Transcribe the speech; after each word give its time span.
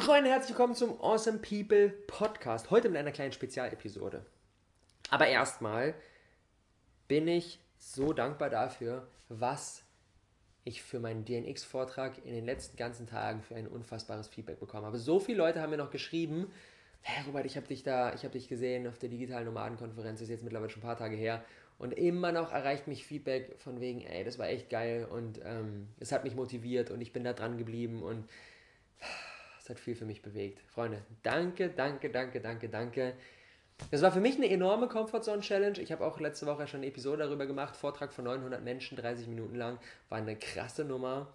Freunde, 0.00 0.28
herzlich 0.28 0.50
willkommen 0.50 0.74
zum 0.74 1.00
Awesome 1.00 1.38
People 1.38 1.88
Podcast. 2.08 2.72
Heute 2.72 2.88
mit 2.88 2.98
einer 2.98 3.12
kleinen 3.12 3.30
Spezialepisode. 3.30 4.26
Aber 5.08 5.28
erstmal 5.28 5.94
bin 7.06 7.28
ich 7.28 7.60
so 7.78 8.12
dankbar 8.12 8.50
dafür, 8.50 9.06
was 9.28 9.84
ich 10.64 10.82
für 10.82 10.98
meinen 10.98 11.24
DNX-Vortrag 11.24 12.18
in 12.24 12.34
den 12.34 12.44
letzten 12.44 12.76
ganzen 12.76 13.06
Tagen 13.06 13.40
für 13.40 13.54
ein 13.54 13.68
unfassbares 13.68 14.26
Feedback 14.26 14.58
bekommen 14.58 14.84
habe. 14.84 14.98
So 14.98 15.20
viele 15.20 15.38
Leute 15.38 15.62
haben 15.62 15.70
mir 15.70 15.76
noch 15.76 15.92
geschrieben, 15.92 16.50
hey 17.02 17.24
Robert, 17.28 17.46
ich 17.46 17.56
habe 17.56 17.68
dich 17.68 17.84
da, 17.84 18.14
ich 18.14 18.24
habe 18.24 18.32
dich 18.32 18.48
gesehen 18.48 18.88
auf 18.88 18.98
der 18.98 19.10
digitalen 19.10 19.44
Nomadenkonferenz, 19.44 20.20
ist 20.20 20.28
jetzt 20.28 20.42
mittlerweile 20.42 20.70
schon 20.70 20.82
ein 20.82 20.86
paar 20.86 20.98
Tage 20.98 21.14
her. 21.14 21.44
Und 21.78 21.92
immer 21.92 22.32
noch 22.32 22.52
erreicht 22.52 22.88
mich 22.88 23.06
Feedback 23.06 23.60
von 23.60 23.78
wegen, 23.78 24.00
ey, 24.00 24.24
das 24.24 24.40
war 24.40 24.48
echt 24.48 24.70
geil 24.70 25.06
und 25.08 25.40
ähm, 25.44 25.86
es 26.00 26.10
hat 26.10 26.24
mich 26.24 26.34
motiviert 26.34 26.90
und 26.90 27.00
ich 27.00 27.12
bin 27.12 27.22
da 27.22 27.32
dran 27.32 27.58
geblieben 27.58 28.02
und 28.02 28.28
es 29.64 29.70
hat 29.70 29.80
viel 29.80 29.94
für 29.96 30.04
mich 30.04 30.20
bewegt. 30.20 30.60
Freunde, 30.68 31.00
danke, 31.22 31.70
danke, 31.70 32.10
danke, 32.10 32.38
danke, 32.38 32.68
danke. 32.68 33.14
Das 33.90 34.02
war 34.02 34.12
für 34.12 34.20
mich 34.20 34.36
eine 34.36 34.50
enorme 34.50 34.88
Comfortzone-Challenge. 34.88 35.80
Ich 35.80 35.90
habe 35.90 36.04
auch 36.04 36.20
letzte 36.20 36.44
Woche 36.44 36.66
schon 36.66 36.80
eine 36.80 36.88
Episode 36.88 37.22
darüber 37.22 37.46
gemacht. 37.46 37.74
Vortrag 37.74 38.12
von 38.12 38.26
900 38.26 38.62
Menschen, 38.62 38.98
30 38.98 39.26
Minuten 39.26 39.54
lang. 39.54 39.78
War 40.10 40.18
eine 40.18 40.36
krasse 40.36 40.84
Nummer. 40.84 41.32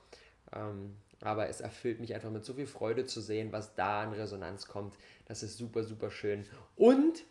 Ähm, 0.53 0.95
aber 1.21 1.49
es 1.49 1.59
erfüllt 1.59 1.99
mich 1.99 2.13
einfach 2.13 2.29
mit 2.29 2.45
so 2.45 2.53
viel 2.53 2.67
Freude 2.67 3.05
zu 3.05 3.19
sehen, 3.19 3.51
was 3.51 3.73
da 3.73 4.03
an 4.03 4.13
Resonanz 4.13 4.67
kommt. 4.67 4.95
Das 5.25 5.41
ist 5.41 5.57
super, 5.57 5.83
super 5.83 6.11
schön. 6.11 6.45
Und, 6.75 7.23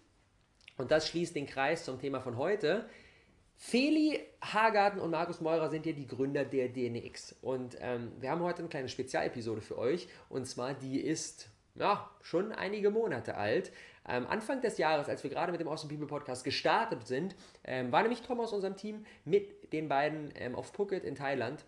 und 0.78 0.91
das 0.91 1.06
schließt 1.06 1.37
den 1.37 1.47
Kreis 1.47 1.84
zum 1.84 2.01
Thema 2.01 2.20
von 2.20 2.37
heute. 2.37 2.89
Feli 3.61 4.21
Hagarten 4.41 5.01
und 5.01 5.11
Markus 5.11 5.41
Meurer 5.41 5.69
sind 5.69 5.85
ja 5.85 5.93
die 5.93 6.07
Gründer 6.07 6.45
der 6.45 6.69
DNX. 6.69 7.35
Und 7.43 7.77
ähm, 7.81 8.12
wir 8.21 8.31
haben 8.31 8.41
heute 8.41 8.61
eine 8.61 8.69
kleine 8.69 8.89
Spezialepisode 8.89 9.61
für 9.61 9.77
euch. 9.77 10.09
Und 10.29 10.47
zwar, 10.47 10.75
die 10.75 11.01
ist 11.01 11.51
ja, 11.75 12.09
schon 12.23 12.53
einige 12.53 12.91
Monate 12.91 13.37
alt. 13.37 13.73
Ähm, 14.09 14.29
Anfang 14.29 14.61
des 14.61 14.79
Jahres, 14.79 15.09
als 15.09 15.25
wir 15.25 15.31
gerade 15.31 15.50
mit 15.50 15.61
dem 15.61 15.67
Awesome 15.67 15.92
People 15.92 16.06
Podcast 16.06 16.45
gestartet 16.45 17.06
sind, 17.09 17.34
ähm, 17.65 17.91
war 17.91 18.03
nämlich 18.03 18.23
Tom 18.23 18.39
aus 18.41 18.53
unserem 18.53 18.77
Team 18.77 19.05
mit 19.25 19.72
den 19.72 19.89
beiden 19.89 20.33
ähm, 20.37 20.55
auf 20.55 20.72
Phuket 20.72 21.03
in 21.03 21.17
Thailand 21.17 21.65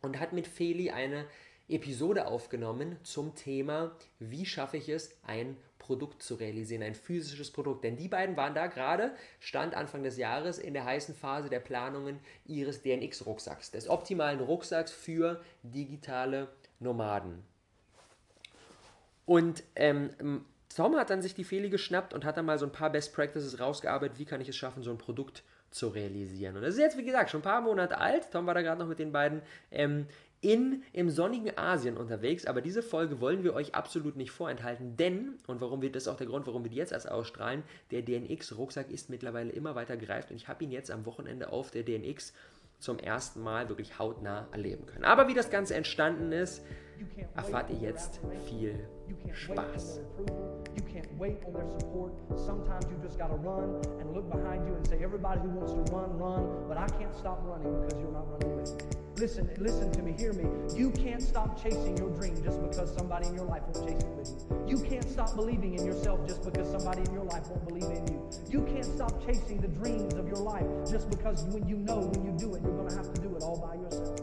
und 0.00 0.18
hat 0.18 0.32
mit 0.32 0.46
Feli 0.46 0.90
eine 0.90 1.26
Episode 1.68 2.26
aufgenommen 2.26 2.96
zum 3.02 3.34
Thema, 3.34 3.94
wie 4.18 4.46
schaffe 4.46 4.78
ich 4.78 4.88
es, 4.88 5.16
ein 5.24 5.58
Produkt 5.82 6.22
zu 6.22 6.36
realisieren, 6.36 6.82
ein 6.82 6.94
physisches 6.94 7.50
Produkt. 7.50 7.82
Denn 7.82 7.96
die 7.96 8.06
beiden 8.06 8.36
waren 8.36 8.54
da 8.54 8.68
gerade, 8.68 9.12
stand 9.40 9.74
Anfang 9.74 10.04
des 10.04 10.16
Jahres 10.16 10.58
in 10.58 10.74
der 10.74 10.84
heißen 10.84 11.14
Phase 11.14 11.50
der 11.50 11.58
Planungen 11.58 12.20
ihres 12.46 12.82
DNX-Rucksacks, 12.82 13.72
des 13.72 13.88
optimalen 13.88 14.40
Rucksacks 14.40 14.92
für 14.92 15.42
digitale 15.64 16.48
Nomaden. 16.78 17.42
Und 19.26 19.64
ähm, 19.74 20.44
Tom 20.74 20.96
hat 20.96 21.10
dann 21.10 21.20
sich 21.20 21.34
die 21.34 21.44
Feli 21.44 21.68
geschnappt 21.68 22.14
und 22.14 22.24
hat 22.24 22.36
dann 22.36 22.46
mal 22.46 22.58
so 22.58 22.66
ein 22.66 22.72
paar 22.72 22.90
Best 22.90 23.12
Practices 23.12 23.58
rausgearbeitet, 23.58 24.18
wie 24.18 24.24
kann 24.24 24.40
ich 24.40 24.48
es 24.48 24.56
schaffen, 24.56 24.82
so 24.82 24.90
ein 24.90 24.98
Produkt 24.98 25.42
zu 25.70 25.88
realisieren. 25.88 26.56
Und 26.56 26.62
das 26.62 26.74
ist 26.74 26.80
jetzt, 26.80 26.96
wie 26.96 27.04
gesagt, 27.04 27.30
schon 27.30 27.40
ein 27.40 27.44
paar 27.44 27.60
Monate 27.60 27.98
alt. 27.98 28.30
Tom 28.30 28.46
war 28.46 28.54
da 28.54 28.62
gerade 28.62 28.80
noch 28.80 28.88
mit 28.88 29.00
den 29.00 29.10
beiden 29.10 29.42
ähm, 29.72 30.06
in, 30.42 30.82
im 30.92 31.08
sonnigen 31.08 31.56
Asien 31.56 31.96
unterwegs, 31.96 32.46
aber 32.46 32.60
diese 32.60 32.82
Folge 32.82 33.20
wollen 33.20 33.44
wir 33.44 33.54
euch 33.54 33.74
absolut 33.74 34.16
nicht 34.16 34.32
vorenthalten, 34.32 34.96
denn, 34.96 35.38
und 35.46 35.60
warum 35.60 35.80
wir, 35.80 35.90
das 35.90 36.02
ist 36.02 36.08
auch 36.08 36.16
der 36.16 36.26
Grund, 36.26 36.46
warum 36.48 36.64
wir 36.64 36.70
die 36.70 36.76
jetzt 36.76 36.92
erst 36.92 37.08
ausstrahlen, 37.08 37.62
der 37.92 38.02
DNX-Rucksack 38.02 38.90
ist 38.90 39.08
mittlerweile 39.08 39.52
immer 39.52 39.76
weiter 39.76 39.96
greift 39.96 40.30
und 40.30 40.36
ich 40.36 40.48
habe 40.48 40.64
ihn 40.64 40.72
jetzt 40.72 40.90
am 40.90 41.06
Wochenende 41.06 41.52
auf 41.52 41.70
der 41.70 41.84
DNX 41.84 42.34
zum 42.80 42.98
ersten 42.98 43.40
Mal 43.40 43.68
wirklich 43.68 44.00
hautnah 44.00 44.48
erleben 44.50 44.84
können. 44.86 45.04
Aber 45.04 45.28
wie 45.28 45.34
das 45.34 45.48
Ganze 45.48 45.76
entstanden 45.76 46.32
ist, 46.32 46.64
erfahrt 47.36 47.70
ihr 47.70 47.76
jetzt 47.76 48.20
viel 48.44 48.88
Spaß. 49.32 50.00
You 50.76 50.84
can't 50.84 51.08
wait 51.18 51.44
on 51.46 51.52
their 51.52 51.68
support. 51.78 52.12
Sometimes 52.36 52.84
you 52.86 52.96
just 53.00 53.16
got 53.16 53.28
to 53.28 53.36
run 53.36 53.80
and 54.00 54.12
look 54.12 54.28
behind 54.28 54.66
you 54.66 54.74
and 54.74 54.84
say, 54.88 54.98
everybody 55.04 55.40
who 55.40 55.50
wants 55.50 55.72
to 55.72 55.94
run, 55.94 56.18
run, 56.18 56.66
but 56.66 56.76
I 56.76 56.86
can't 56.98 57.14
stop 57.14 57.40
running 57.46 57.80
because 57.80 58.00
you're 58.00 58.10
not 58.10 58.26
running 58.28 58.56
with 58.56 58.74
me. 58.74 59.01
Listen, 59.22 59.48
listen 59.56 59.92
to 59.92 60.02
me, 60.02 60.16
hear 60.18 60.32
me. 60.32 60.50
You 60.76 60.90
can't 60.90 61.22
stop 61.22 61.62
chasing 61.62 61.96
your 61.96 62.10
dream 62.10 62.42
just 62.42 62.60
because 62.60 62.92
somebody 62.92 63.28
in 63.28 63.36
your 63.36 63.44
life 63.44 63.62
won't 63.68 63.88
chase 63.88 64.02
it 64.02 64.16
with 64.16 64.28
you. 64.28 64.76
You 64.76 64.82
can't 64.82 65.08
stop 65.08 65.36
believing 65.36 65.78
in 65.78 65.86
yourself 65.86 66.26
just 66.26 66.42
because 66.42 66.68
somebody 66.68 67.02
in 67.02 67.14
your 67.14 67.22
life 67.22 67.46
won't 67.46 67.68
believe 67.68 67.84
in 67.84 68.04
you. 68.08 68.28
You 68.50 68.62
can't 68.62 68.84
stop 68.84 69.24
chasing 69.24 69.60
the 69.60 69.68
dreams 69.68 70.14
of 70.14 70.26
your 70.26 70.38
life 70.38 70.66
just 70.90 71.08
because 71.08 71.44
when 71.44 71.68
you 71.68 71.76
know 71.76 72.00
when 72.00 72.24
you 72.26 72.32
do 72.36 72.56
it, 72.56 72.62
you're 72.64 72.74
going 72.74 72.88
to 72.88 72.96
have 72.96 73.14
to 73.14 73.20
do 73.20 73.36
it 73.36 73.44
all 73.44 73.60
by 73.60 73.76
yourself. 73.76 74.18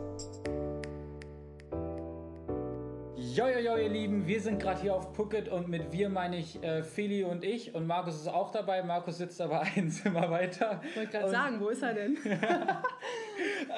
Jojojo, 3.15 3.77
ihr 3.77 3.89
Lieben, 3.89 4.27
wir 4.27 4.41
sind 4.41 4.59
gerade 4.59 4.81
hier 4.81 4.95
auf 4.95 5.15
Phuket 5.15 5.47
und 5.47 5.69
mit 5.69 5.93
wir 5.93 6.09
meine 6.09 6.35
ich 6.35 6.61
äh, 6.61 6.83
Feli 6.83 7.23
und 7.23 7.45
ich 7.45 7.73
und 7.73 7.87
Markus 7.87 8.15
ist 8.15 8.27
auch 8.27 8.51
dabei. 8.51 8.83
Markus 8.83 9.19
sitzt 9.19 9.39
aber 9.39 9.61
ein 9.77 9.89
Zimmer 9.91 10.29
weiter. 10.29 10.81
Ich 10.89 10.97
wollte 10.97 11.11
gerade 11.11 11.31
sagen, 11.31 11.61
wo 11.61 11.69
ist 11.69 11.83
er 11.83 11.93
denn? 11.93 12.17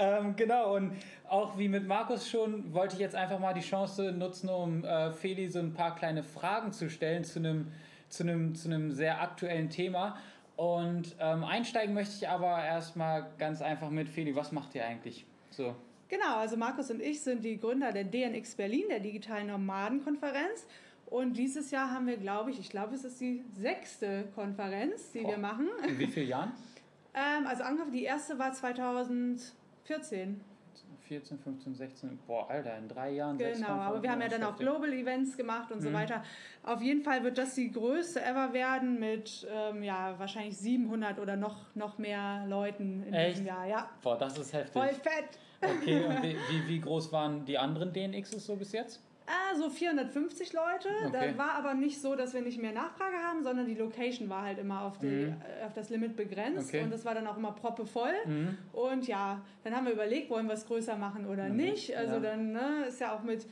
ähm, 0.02 0.36
genau, 0.36 0.76
und 0.76 0.94
auch 1.30 1.58
wie 1.58 1.68
mit 1.68 1.88
Markus 1.88 2.30
schon, 2.30 2.74
wollte 2.74 2.96
ich 2.96 3.00
jetzt 3.00 3.16
einfach 3.16 3.40
mal 3.40 3.54
die 3.54 3.62
Chance 3.62 4.12
nutzen, 4.12 4.50
um 4.50 4.84
äh, 4.84 5.12
Feli 5.12 5.48
so 5.48 5.60
ein 5.60 5.74
paar 5.74 5.96
kleine 5.96 6.24
Fragen 6.24 6.74
zu 6.74 6.90
stellen 6.90 7.24
zu 7.24 7.40
einem 7.40 7.72
zu 8.12 8.24
einem, 8.24 8.56
zu 8.56 8.68
einem 8.68 8.92
sehr 8.92 9.22
aktuellen 9.22 9.70
Thema. 9.70 10.18
Und 10.56 11.16
ähm, 11.20 11.44
einsteigen 11.44 11.94
möchte 11.94 12.14
ich 12.16 12.30
aber 12.30 12.64
erstmal 12.64 13.32
ganz 13.40 13.62
einfach 13.62 13.90
mit 13.90 14.10
Feli, 14.10 14.36
was 14.36 14.52
macht 14.52 14.76
ihr 14.76 14.86
eigentlich 14.86 15.26
so? 15.50 15.76
Genau, 16.10 16.38
also 16.38 16.58
Markus 16.58 16.92
und 16.92 17.02
ich 17.02 17.22
sind 17.22 17.44
die 17.44 17.58
Gründer 17.58 17.94
der 17.94 18.04
DNX 18.04 18.56
Berlin, 18.56 18.84
der 18.90 19.00
digitalen 19.00 19.48
Nomadenkonferenz. 19.48 20.68
Und 21.06 21.38
dieses 21.38 21.72
Jahr 21.72 21.90
haben 21.92 22.06
wir, 22.06 22.18
glaube 22.18 22.52
ich, 22.52 22.60
ich 22.60 22.70
glaube, 22.70 22.96
es 22.96 23.04
ist 23.04 23.20
die 23.20 23.44
sechste 23.50 24.26
Konferenz, 24.36 25.12
die 25.14 25.22
oh. 25.24 25.30
wir 25.30 25.38
machen. 25.38 25.70
In 25.88 25.98
wie 25.98 26.08
vielen 26.08 26.28
Jahren? 26.28 26.52
ähm, 27.14 27.48
also 27.48 27.64
angefangen, 27.64 27.94
die 27.94 28.04
erste 28.04 28.38
war 28.38 28.52
2014. 28.52 29.61
14, 29.84 31.40
15, 31.40 31.76
16, 31.76 32.20
boah, 32.26 32.50
Alter, 32.50 32.78
in 32.78 32.88
drei 32.88 33.12
Jahren. 33.12 33.38
Genau, 33.38 33.68
aber 33.68 34.02
wir 34.02 34.10
haben 34.12 34.22
ja 34.22 34.30
dann 34.30 34.44
auch 34.44 34.56
Global 34.56 34.94
Events 34.94 35.36
gemacht 35.36 35.70
und 35.72 35.80
mhm. 35.80 35.84
so 35.84 35.94
weiter. 35.94 36.24
Auf 36.64 36.82
jeden 36.82 37.02
Fall 37.02 37.24
wird 37.24 37.38
das 37.38 37.56
die 37.56 37.70
größte 37.70 38.24
ever 38.24 38.54
werden 38.54 38.98
mit, 38.98 39.46
ähm, 39.52 39.84
ja, 39.84 40.18
wahrscheinlich 40.18 40.58
700 40.58 41.20
oder 41.20 41.36
noch, 41.36 41.76
noch 41.76 41.98
mehr 41.98 42.46
Leuten 42.48 43.04
in 43.04 43.14
Echt? 43.14 43.32
diesem 43.32 43.48
Jahr. 43.48 43.68
Ja. 43.68 43.90
Boah, 44.02 44.18
das 44.18 44.38
ist 44.38 44.54
heftig. 44.54 44.72
Voll 44.72 44.88
fett. 44.88 45.38
Okay, 45.62 46.06
und 46.06 46.24
wie, 46.24 46.36
wie, 46.36 46.68
wie 46.68 46.80
groß 46.80 47.12
waren 47.12 47.44
die 47.44 47.58
anderen 47.58 47.92
DNXs 47.92 48.46
so 48.46 48.56
bis 48.56 48.72
jetzt? 48.72 49.02
Ah, 49.28 49.56
so 49.56 49.70
450 49.70 50.54
Leute. 50.54 50.90
Okay. 51.08 51.34
Da 51.34 51.38
war 51.38 51.54
aber 51.54 51.74
nicht 51.74 52.02
so, 52.02 52.16
dass 52.16 52.34
wir 52.34 52.42
nicht 52.42 52.62
mehr 52.62 52.74
Nachfrage 52.74 53.18
haben, 53.18 53.44
sondern 53.44 53.66
die 53.66 53.76
Location 53.76 54.30
war 54.30 54.44
halt 54.44 54.58
immer 54.58 54.82
auf, 54.82 54.98
die, 54.98 55.06
mhm. 55.06 55.36
Äh, 55.62 55.66
auf 55.66 55.74
das 55.74 55.90
Limit 55.90 56.16
begrenzt 56.16 56.70
okay. 56.70 56.84
und 56.84 56.92
das 56.92 57.06
war 57.06 57.14
dann 57.14 57.28
auch 57.28 57.38
immer 57.38 57.52
proppevoll. 57.52 58.14
Mhm. 58.26 58.58
Und 58.74 59.08
ja, 59.08 59.42
dann 59.64 59.76
haben 59.76 59.86
wir 59.86 59.94
überlegt, 59.94 60.30
wollen 60.30 60.48
wir 60.48 60.54
es 60.54 60.66
größer 60.66 60.98
machen 60.98 61.28
oder 61.28 61.50
mhm. 61.50 61.56
nicht. 61.56 61.96
Also 61.96 62.16
ja. 62.16 62.20
dann 62.20 62.52
ne, 62.52 62.86
ist 62.88 63.00
ja 63.00 63.16
auch 63.16 63.24
mit 63.24 63.46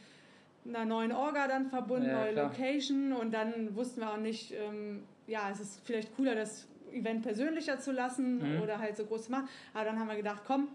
einer 0.68 0.86
neuen 0.86 1.12
Orga 1.12 1.48
dann 1.48 1.70
verbunden, 1.70 2.08
ja, 2.08 2.20
neue 2.20 2.34
klar. 2.34 2.46
Location 2.50 3.14
und 3.14 3.34
dann 3.34 3.76
wussten 3.76 4.02
wir 4.02 4.12
auch 4.12 4.18
nicht, 4.18 4.54
ähm, 4.54 5.04
ja, 5.28 5.50
es 5.52 5.60
ist 5.60 5.82
vielleicht 5.86 6.16
cooler, 6.16 6.36
das 6.36 6.68
Event 6.92 7.22
persönlicher 7.22 7.80
zu 7.80 7.92
lassen 7.92 8.56
mhm. 8.56 8.62
oder 8.62 8.80
halt 8.80 8.98
so 8.98 9.06
groß 9.06 9.26
zu 9.26 9.32
machen. 9.32 9.48
Aber 9.74 9.86
dann 9.86 10.00
haben 10.00 10.08
wir 10.08 10.16
gedacht, 10.16 10.42
komm, 10.46 10.68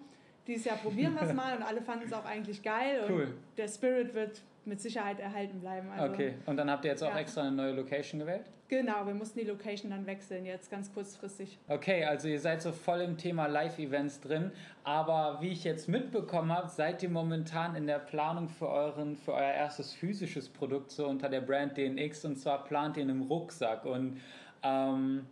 dieses 0.47 0.65
Jahr 0.67 0.77
probieren 0.77 1.15
wir 1.15 1.23
es 1.23 1.33
mal 1.35 1.57
und 1.57 1.63
alle 1.63 1.83
fanden 1.83 2.07
es 2.07 2.13
auch 2.13 2.25
eigentlich 2.25 2.63
geil 2.63 3.03
und 3.07 3.15
cool. 3.15 3.35
der 3.57 3.69
Spirit 3.69 4.15
wird 4.15 4.43
mit 4.67 4.81
Sicherheit 4.81 5.21
erhalten 5.21 5.61
bleiben. 5.61 5.91
Also, 5.91 6.13
okay, 6.13 6.35
und 6.47 6.57
dann 6.57 6.71
habt 6.71 6.85
ihr 6.85 6.91
jetzt 6.91 7.03
auch 7.03 7.11
ja. 7.11 7.19
extra 7.19 7.43
eine 7.43 7.53
neue 7.53 7.73
Location 7.73 8.21
gewählt? 8.21 8.45
Genau, 8.69 9.07
wir 9.07 9.15
mussten 9.15 9.39
die 9.39 9.45
Location 9.45 9.91
dann 9.91 10.07
wechseln, 10.07 10.47
jetzt 10.47 10.71
ganz 10.71 10.93
kurzfristig. 10.93 11.59
Okay, 11.69 12.05
also 12.05 12.29
ihr 12.29 12.41
seid 12.41 12.63
so 12.63 12.73
voll 12.73 13.03
im 13.03 13.19
Thema 13.19 13.47
Live-Events 13.47 14.21
drin, 14.21 14.51
aber 14.85 15.39
wie 15.41 15.51
ich 15.51 15.65
jetzt 15.65 15.87
mitbekommen 15.87 16.51
habe, 16.51 16.69
seid 16.69 17.03
ihr 17.03 17.11
momentan 17.11 17.77
in 17.77 17.87
der 17.87 17.99
Planung 17.99 18.49
für, 18.49 18.69
euren, 18.69 19.17
für 19.17 19.35
euer 19.35 19.53
erstes 19.53 19.93
physisches 19.93 20.49
Produkt 20.49 20.91
so 20.91 21.07
unter 21.07 21.29
der 21.29 21.43
Brand 21.43 21.77
DNX 21.77 22.25
und 22.25 22.37
zwar 22.37 22.65
plant 22.65 22.97
ihr 22.97 23.03
einen 23.03 23.23
Rucksack 23.23 23.85
und 23.85 24.21
ähm, 24.63 25.27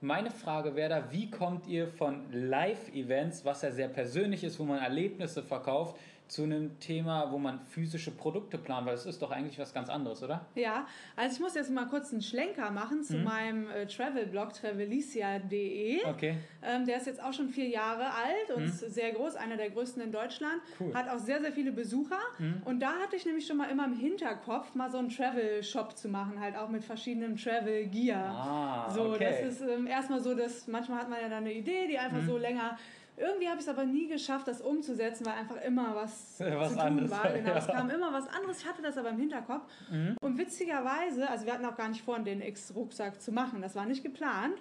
meine 0.00 0.30
Frage 0.30 0.74
wäre 0.76 0.88
da, 0.90 1.12
wie 1.12 1.30
kommt 1.30 1.66
ihr 1.66 1.88
von 1.88 2.24
Live-Events, 2.30 3.44
was 3.44 3.62
ja 3.62 3.70
sehr 3.70 3.88
persönlich 3.88 4.44
ist, 4.44 4.58
wo 4.58 4.64
man 4.64 4.78
Erlebnisse 4.78 5.42
verkauft, 5.42 5.96
zu 6.28 6.42
einem 6.42 6.78
Thema, 6.80 7.30
wo 7.30 7.38
man 7.38 7.60
physische 7.66 8.10
Produkte 8.10 8.56
plant, 8.56 8.86
weil 8.86 8.94
es 8.94 9.04
ist 9.04 9.20
doch 9.20 9.30
eigentlich 9.30 9.58
was 9.58 9.74
ganz 9.74 9.88
anderes, 9.90 10.22
oder? 10.22 10.46
Ja, 10.54 10.86
also 11.16 11.36
ich 11.36 11.40
muss 11.40 11.54
jetzt 11.54 11.70
mal 11.70 11.86
kurz 11.86 12.12
einen 12.12 12.22
Schlenker 12.22 12.70
machen 12.70 13.02
zu 13.02 13.18
mhm. 13.18 13.24
meinem 13.24 13.70
äh, 13.70 13.86
Travel-Blog 13.86 14.54
travelicia.de. 14.54 16.04
Okay. 16.06 16.36
Ähm, 16.62 16.86
der 16.86 16.96
ist 16.96 17.06
jetzt 17.06 17.22
auch 17.22 17.32
schon 17.32 17.50
vier 17.50 17.68
Jahre 17.68 18.06
alt 18.06 18.56
und 18.56 18.64
mhm. 18.64 18.68
sehr 18.70 19.12
groß, 19.12 19.36
einer 19.36 19.56
der 19.56 19.70
größten 19.70 20.02
in 20.02 20.12
Deutschland. 20.12 20.62
Cool. 20.80 20.94
Hat 20.94 21.08
auch 21.08 21.18
sehr, 21.18 21.40
sehr 21.40 21.52
viele 21.52 21.72
Besucher. 21.72 22.20
Mhm. 22.38 22.62
Und 22.64 22.80
da 22.80 22.94
hatte 22.94 23.16
ich 23.16 23.26
nämlich 23.26 23.46
schon 23.46 23.58
mal 23.58 23.70
immer 23.70 23.84
im 23.84 23.94
Hinterkopf, 23.94 24.74
mal 24.74 24.90
so 24.90 24.98
einen 24.98 25.10
Travel-Shop 25.10 25.96
zu 25.96 26.08
machen, 26.08 26.40
halt 26.40 26.56
auch 26.56 26.70
mit 26.70 26.84
verschiedenen 26.84 27.36
Travel-Gear. 27.36 28.24
Ah, 28.24 28.90
so, 28.90 29.10
okay. 29.10 29.24
das 29.24 29.60
ist 29.60 29.60
ähm, 29.60 29.86
erstmal 29.86 30.20
so, 30.20 30.34
dass 30.34 30.66
manchmal 30.68 31.00
hat 31.00 31.10
man 31.10 31.20
ja 31.20 31.28
dann 31.28 31.44
eine 31.44 31.52
Idee, 31.52 31.86
die 31.86 31.98
einfach 31.98 32.22
mhm. 32.22 32.26
so 32.26 32.38
länger 32.38 32.78
Irgendwie 33.16 33.48
habe 33.48 33.58
ich 33.58 33.66
es 33.66 33.68
aber 33.68 33.84
nie 33.84 34.08
geschafft, 34.08 34.48
das 34.48 34.60
umzusetzen, 34.60 35.24
weil 35.26 35.34
einfach 35.34 35.60
immer 35.62 35.94
was, 35.94 36.36
was 36.38 36.70
zu 36.70 36.74
tun 36.74 36.80
anderes, 36.80 37.10
war. 37.10 37.32
Genau, 37.32 37.50
ja. 37.50 37.56
es 37.58 37.66
kam 37.66 37.90
immer 37.90 38.12
was 38.12 38.26
anderes. 38.28 38.60
Ich 38.60 38.66
hatte 38.66 38.82
das 38.82 38.98
aber 38.98 39.10
im 39.10 39.18
Hinterkopf. 39.18 39.62
Mhm. 39.90 40.16
Und 40.20 40.38
witzigerweise, 40.38 41.28
also 41.28 41.46
wir 41.46 41.52
hatten 41.52 41.64
auch 41.64 41.76
gar 41.76 41.88
nicht 41.88 42.02
vor, 42.02 42.18
den 42.18 42.42
X-Rucksack 42.42 43.20
zu 43.20 43.32
machen. 43.32 43.62
Das 43.62 43.76
war 43.76 43.86
nicht 43.86 44.02
geplant. 44.02 44.58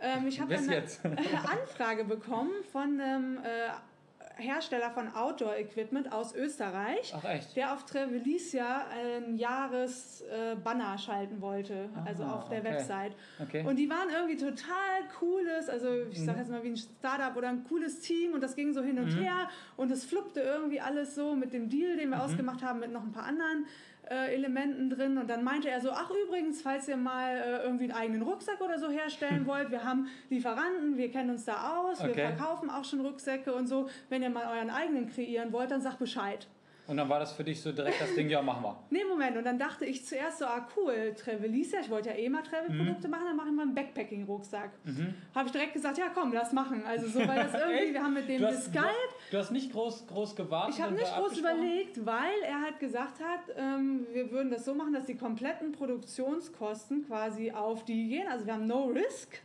Ähm, 0.00 0.26
ich 0.28 0.40
habe 0.40 0.56
eine 0.56 0.76
Anfrage 1.50 2.04
bekommen 2.04 2.52
von 2.72 3.00
einem 3.00 3.38
äh, 3.38 3.70
Hersteller 4.40 4.90
von 4.90 5.14
Outdoor-Equipment 5.14 6.12
aus 6.12 6.34
Österreich, 6.34 7.14
der 7.54 7.72
auf 7.72 7.84
Trevelicia 7.84 8.86
ein 8.88 9.36
Jahresbanner 9.36 10.94
äh, 10.94 10.98
schalten 10.98 11.40
wollte, 11.40 11.88
Aha, 11.94 12.04
also 12.06 12.24
auf 12.24 12.48
der 12.48 12.60
okay. 12.60 12.70
Website. 12.70 13.12
Okay. 13.40 13.64
Und 13.66 13.76
die 13.76 13.88
waren 13.88 14.08
irgendwie 14.10 14.36
total 14.36 15.08
cooles, 15.18 15.68
also 15.68 15.88
ich 16.10 16.18
sage 16.18 16.32
mhm. 16.32 16.38
jetzt 16.38 16.50
mal 16.50 16.62
wie 16.64 16.70
ein 16.70 16.76
Startup 16.76 17.36
oder 17.36 17.48
ein 17.48 17.64
cooles 17.64 18.00
Team 18.00 18.32
und 18.32 18.42
das 18.42 18.56
ging 18.56 18.72
so 18.72 18.82
hin 18.82 18.98
und 18.98 19.14
mhm. 19.14 19.22
her 19.22 19.48
und 19.76 19.90
es 19.90 20.04
fluppte 20.04 20.40
irgendwie 20.40 20.80
alles 20.80 21.14
so 21.14 21.34
mit 21.34 21.52
dem 21.52 21.68
Deal, 21.68 21.96
den 21.96 22.10
wir 22.10 22.16
mhm. 22.16 22.22
ausgemacht 22.22 22.62
haben 22.62 22.80
mit 22.80 22.92
noch 22.92 23.02
ein 23.02 23.12
paar 23.12 23.24
anderen 23.24 23.66
äh, 24.08 24.34
Elementen 24.34 24.90
drin. 24.90 25.18
Und 25.18 25.28
dann 25.28 25.44
meinte 25.44 25.68
er 25.68 25.80
so, 25.80 25.90
ach 25.90 26.10
übrigens, 26.26 26.62
falls 26.62 26.88
ihr 26.88 26.96
mal 26.96 27.36
äh, 27.36 27.62
irgendwie 27.64 27.84
einen 27.84 27.92
eigenen 27.92 28.22
Rucksack 28.22 28.60
oder 28.60 28.78
so 28.78 28.90
herstellen 28.90 29.46
wollt, 29.46 29.70
wir 29.70 29.84
haben 29.84 30.08
Lieferanten, 30.28 30.96
wir 30.96 31.10
kennen 31.10 31.30
uns 31.30 31.44
da 31.44 31.78
aus, 31.78 32.00
okay. 32.00 32.08
wir 32.08 32.28
verkaufen 32.28 32.70
auch 32.70 32.84
schon 32.84 33.00
Rucksäcke 33.00 33.52
und 33.52 33.66
so. 33.66 33.88
Wenn 34.08 34.22
ihr 34.22 34.30
mal 34.30 34.46
euren 34.56 34.70
eigenen 34.70 35.08
kreieren 35.08 35.52
wollt, 35.52 35.70
dann 35.70 35.80
sagt 35.80 35.98
Bescheid. 35.98 36.46
Und 36.90 36.96
dann 36.96 37.08
war 37.08 37.20
das 37.20 37.32
für 37.32 37.44
dich 37.44 37.62
so 37.62 37.70
direkt 37.70 38.00
das 38.00 38.16
Ding, 38.16 38.28
ja, 38.28 38.42
machen 38.42 38.64
wir. 38.64 38.76
Nee, 38.90 39.04
Moment. 39.08 39.36
Und 39.36 39.44
dann 39.44 39.60
dachte 39.60 39.84
ich 39.84 40.04
zuerst 40.04 40.40
so, 40.40 40.44
ah 40.44 40.66
cool, 40.76 41.14
Travelisa, 41.14 41.78
ich 41.78 41.88
wollte 41.88 42.08
ja 42.08 42.16
eh 42.16 42.28
mal 42.28 42.42
Travel-Produkte 42.42 43.06
mhm. 43.06 43.10
machen, 43.12 43.24
dann 43.26 43.36
mache 43.36 43.46
ich 43.46 43.54
mal 43.54 43.62
einen 43.62 43.74
Backpacking-Rucksack. 43.76 44.70
Mhm. 44.82 45.14
Habe 45.32 45.46
ich 45.46 45.52
direkt 45.52 45.72
gesagt, 45.74 45.98
ja 45.98 46.06
komm, 46.12 46.32
lass 46.32 46.52
machen. 46.52 46.82
Also 46.84 47.06
so, 47.06 47.20
weil 47.20 47.44
das 47.44 47.54
irgendwie, 47.68 47.94
wir 47.94 48.02
haben 48.02 48.14
mit 48.14 48.28
dem 48.28 48.44
hast, 48.44 48.70
Skype. 48.70 48.82
Du, 49.30 49.38
hast 49.38 49.52
nicht 49.52 49.70
groß, 49.70 50.08
groß 50.08 50.34
gewartet? 50.34 50.74
Ich 50.74 50.82
habe 50.82 50.94
nicht 50.94 51.14
groß 51.14 51.38
überlegt, 51.38 52.04
weil 52.04 52.40
er 52.44 52.60
halt 52.60 52.80
gesagt 52.80 53.20
hat, 53.20 53.54
ähm, 53.56 54.04
wir 54.12 54.32
würden 54.32 54.50
das 54.50 54.64
so 54.64 54.74
machen, 54.74 54.92
dass 54.92 55.06
die 55.06 55.16
kompletten 55.16 55.70
Produktionskosten 55.70 57.06
quasi 57.06 57.52
auf 57.52 57.84
die 57.84 58.08
gehen. 58.08 58.26
Also 58.26 58.46
wir 58.46 58.54
haben 58.54 58.66
no 58.66 58.86
risk, 58.86 59.40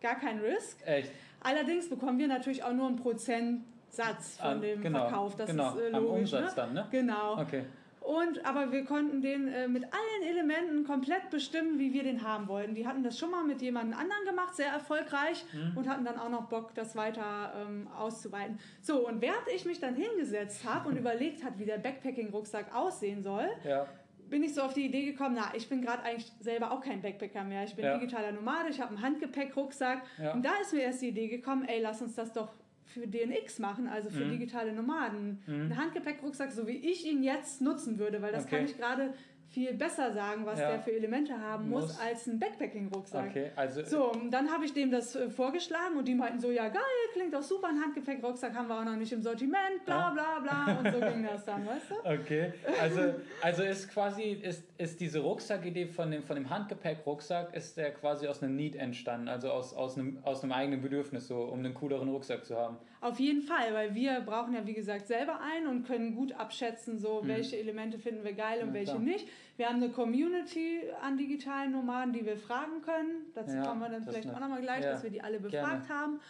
gar 0.00 0.18
kein 0.18 0.38
Risk. 0.38 0.78
Echt? 0.86 1.10
Allerdings 1.40 1.90
bekommen 1.90 2.18
wir 2.18 2.26
natürlich 2.26 2.64
auch 2.64 2.72
nur 2.72 2.88
ein 2.88 2.96
Prozent 2.96 3.64
Satz 3.96 4.38
von 4.38 4.60
dem 4.60 4.80
genau, 4.82 5.00
Verkauf. 5.00 5.36
Das 5.36 5.50
genau, 5.50 5.70
ist 5.70 5.76
äh, 5.76 5.88
logisch. 5.88 5.94
Am 5.96 6.06
Umsatz 6.06 6.42
ne? 6.42 6.52
dann, 6.56 6.74
ne? 6.74 6.88
Genau. 6.90 7.40
Okay. 7.40 7.64
Und, 8.06 8.46
aber 8.46 8.70
wir 8.70 8.84
konnten 8.84 9.20
den 9.20 9.48
äh, 9.48 9.66
mit 9.66 9.82
allen 9.82 10.30
Elementen 10.30 10.84
komplett 10.84 11.28
bestimmen, 11.28 11.80
wie 11.80 11.92
wir 11.92 12.04
den 12.04 12.22
haben 12.22 12.46
wollten. 12.46 12.76
Die 12.76 12.86
hatten 12.86 13.02
das 13.02 13.18
schon 13.18 13.32
mal 13.32 13.42
mit 13.42 13.60
jemand 13.60 13.96
anderen 13.96 14.24
gemacht, 14.24 14.54
sehr 14.54 14.68
erfolgreich 14.68 15.44
mhm. 15.52 15.76
und 15.76 15.88
hatten 15.88 16.04
dann 16.04 16.16
auch 16.16 16.28
noch 16.28 16.44
Bock, 16.44 16.72
das 16.76 16.94
weiter 16.94 17.52
ähm, 17.56 17.88
auszuweiten. 17.98 18.60
So, 18.80 19.08
und 19.08 19.20
während 19.20 19.48
ich 19.52 19.64
mich 19.64 19.80
dann 19.80 19.96
hingesetzt 19.96 20.64
habe 20.64 20.88
und 20.88 20.96
überlegt 21.00 21.44
habe, 21.44 21.58
wie 21.58 21.64
der 21.64 21.78
Backpacking-Rucksack 21.78 22.72
aussehen 22.72 23.24
soll, 23.24 23.48
ja. 23.64 23.88
bin 24.30 24.44
ich 24.44 24.54
so 24.54 24.62
auf 24.62 24.72
die 24.72 24.86
Idee 24.86 25.06
gekommen, 25.06 25.34
na, 25.36 25.52
ich 25.56 25.68
bin 25.68 25.82
gerade 25.82 26.04
eigentlich 26.04 26.30
selber 26.38 26.70
auch 26.70 26.80
kein 26.80 27.02
Backpacker 27.02 27.42
mehr. 27.42 27.64
Ich 27.64 27.74
bin 27.74 27.84
ja. 27.84 27.98
digitaler 27.98 28.30
Nomade, 28.30 28.68
ich 28.68 28.80
habe 28.80 28.90
einen 28.90 29.02
Handgepäck-Rucksack. 29.02 30.04
Ja. 30.22 30.32
Und 30.32 30.44
da 30.44 30.52
ist 30.62 30.72
mir 30.72 30.82
erst 30.82 31.02
die 31.02 31.08
Idee 31.08 31.26
gekommen, 31.26 31.64
ey, 31.66 31.80
lass 31.80 32.00
uns 32.00 32.14
das 32.14 32.32
doch 32.32 32.50
für 32.96 33.06
DNX 33.06 33.58
machen, 33.58 33.88
also 33.88 34.10
für 34.10 34.24
mhm. 34.24 34.30
digitale 34.30 34.72
Nomaden. 34.72 35.42
Mhm. 35.46 35.72
Ein 35.72 35.76
Handgepäckrucksack, 35.76 36.50
so 36.52 36.66
wie 36.66 36.76
ich 36.76 37.06
ihn 37.06 37.22
jetzt 37.22 37.60
nutzen 37.60 37.98
würde, 37.98 38.22
weil 38.22 38.32
das 38.32 38.44
okay. 38.44 38.56
kann 38.56 38.64
ich 38.64 38.76
gerade 38.76 39.14
viel 39.56 39.72
besser 39.72 40.12
sagen, 40.12 40.44
was 40.44 40.60
ja. 40.60 40.68
der 40.68 40.80
für 40.80 40.92
Elemente 40.92 41.32
haben 41.40 41.70
muss, 41.70 41.84
muss 41.84 41.98
als 41.98 42.26
ein 42.26 42.38
Backpacking-Rucksack. 42.38 43.30
Okay, 43.30 43.50
also 43.56 43.82
so, 43.84 44.12
dann 44.30 44.50
habe 44.50 44.66
ich 44.66 44.74
dem 44.74 44.90
das 44.90 45.16
äh, 45.16 45.30
vorgeschlagen 45.30 45.96
und 45.96 46.06
die 46.06 46.14
meinten 46.14 46.38
so, 46.38 46.50
ja 46.50 46.68
geil, 46.68 46.82
klingt 47.14 47.32
doch 47.32 47.40
super, 47.40 47.68
ein 47.68 47.80
Handgepäck-Rucksack 47.80 48.54
haben 48.54 48.68
wir 48.68 48.78
auch 48.78 48.84
noch 48.84 48.96
nicht 48.96 49.12
im 49.12 49.22
Sortiment, 49.22 49.82
bla 49.86 50.10
bla 50.10 50.40
bla 50.40 50.78
und 50.78 50.92
so 50.92 51.00
ging 51.00 51.24
das 51.24 51.46
dann, 51.46 51.66
weißt 51.66 51.90
du? 51.90 51.94
Okay, 52.04 52.52
also, 52.78 53.14
also 53.40 53.62
ist 53.62 53.88
quasi, 53.88 54.32
ist, 54.42 54.62
ist 54.76 55.00
diese 55.00 55.20
Rucksackidee 55.20 55.86
von 55.86 56.10
dem, 56.10 56.22
von 56.22 56.36
dem 56.36 56.50
Handgepäck-Rucksack, 56.50 57.54
ist 57.56 57.78
der 57.78 57.92
quasi 57.94 58.26
aus 58.26 58.42
einem 58.42 58.56
Need 58.56 58.76
entstanden, 58.76 59.28
also 59.28 59.50
aus, 59.50 59.72
aus, 59.72 59.96
einem, 59.96 60.18
aus 60.22 60.42
einem 60.42 60.52
eigenen 60.52 60.82
Bedürfnis, 60.82 61.28
so, 61.28 61.44
um 61.44 61.60
einen 61.60 61.72
cooleren 61.72 62.10
Rucksack 62.10 62.44
zu 62.44 62.56
haben? 62.56 62.76
Auf 63.00 63.20
jeden 63.20 63.42
Fall, 63.42 63.72
weil 63.72 63.94
wir 63.94 64.20
brauchen 64.20 64.52
ja 64.52 64.66
wie 64.66 64.74
gesagt 64.74 65.06
selber 65.06 65.40
einen 65.40 65.68
und 65.68 65.86
können 65.86 66.14
gut 66.14 66.32
abschätzen, 66.32 66.98
so 66.98 67.22
mhm. 67.22 67.28
welche 67.28 67.56
Elemente 67.56 67.98
finden 67.98 68.24
wir 68.24 68.32
geil 68.34 68.60
und 68.62 68.68
ja, 68.68 68.74
welche 68.74 68.92
klar. 68.92 69.02
nicht. 69.02 69.28
Wir 69.56 69.68
haben 69.68 69.76
eine 69.76 69.90
Community 69.90 70.82
an 71.00 71.16
digitalen 71.16 71.72
Nomaden, 71.72 72.12
die 72.12 72.26
wir 72.26 72.36
fragen 72.36 72.82
können. 72.82 73.26
Dazu 73.34 73.56
ja, 73.56 73.66
kommen 73.66 73.80
wir 73.80 73.88
dann 73.88 74.04
vielleicht 74.04 74.30
auch 74.30 74.40
nochmal 74.40 74.60
gleich, 74.60 74.84
ja, 74.84 74.92
dass 74.92 75.02
wir 75.02 75.10
die 75.10 75.22
alle 75.22 75.40
befragt 75.40 75.86
gerne. 75.86 76.00
haben. 76.00 76.20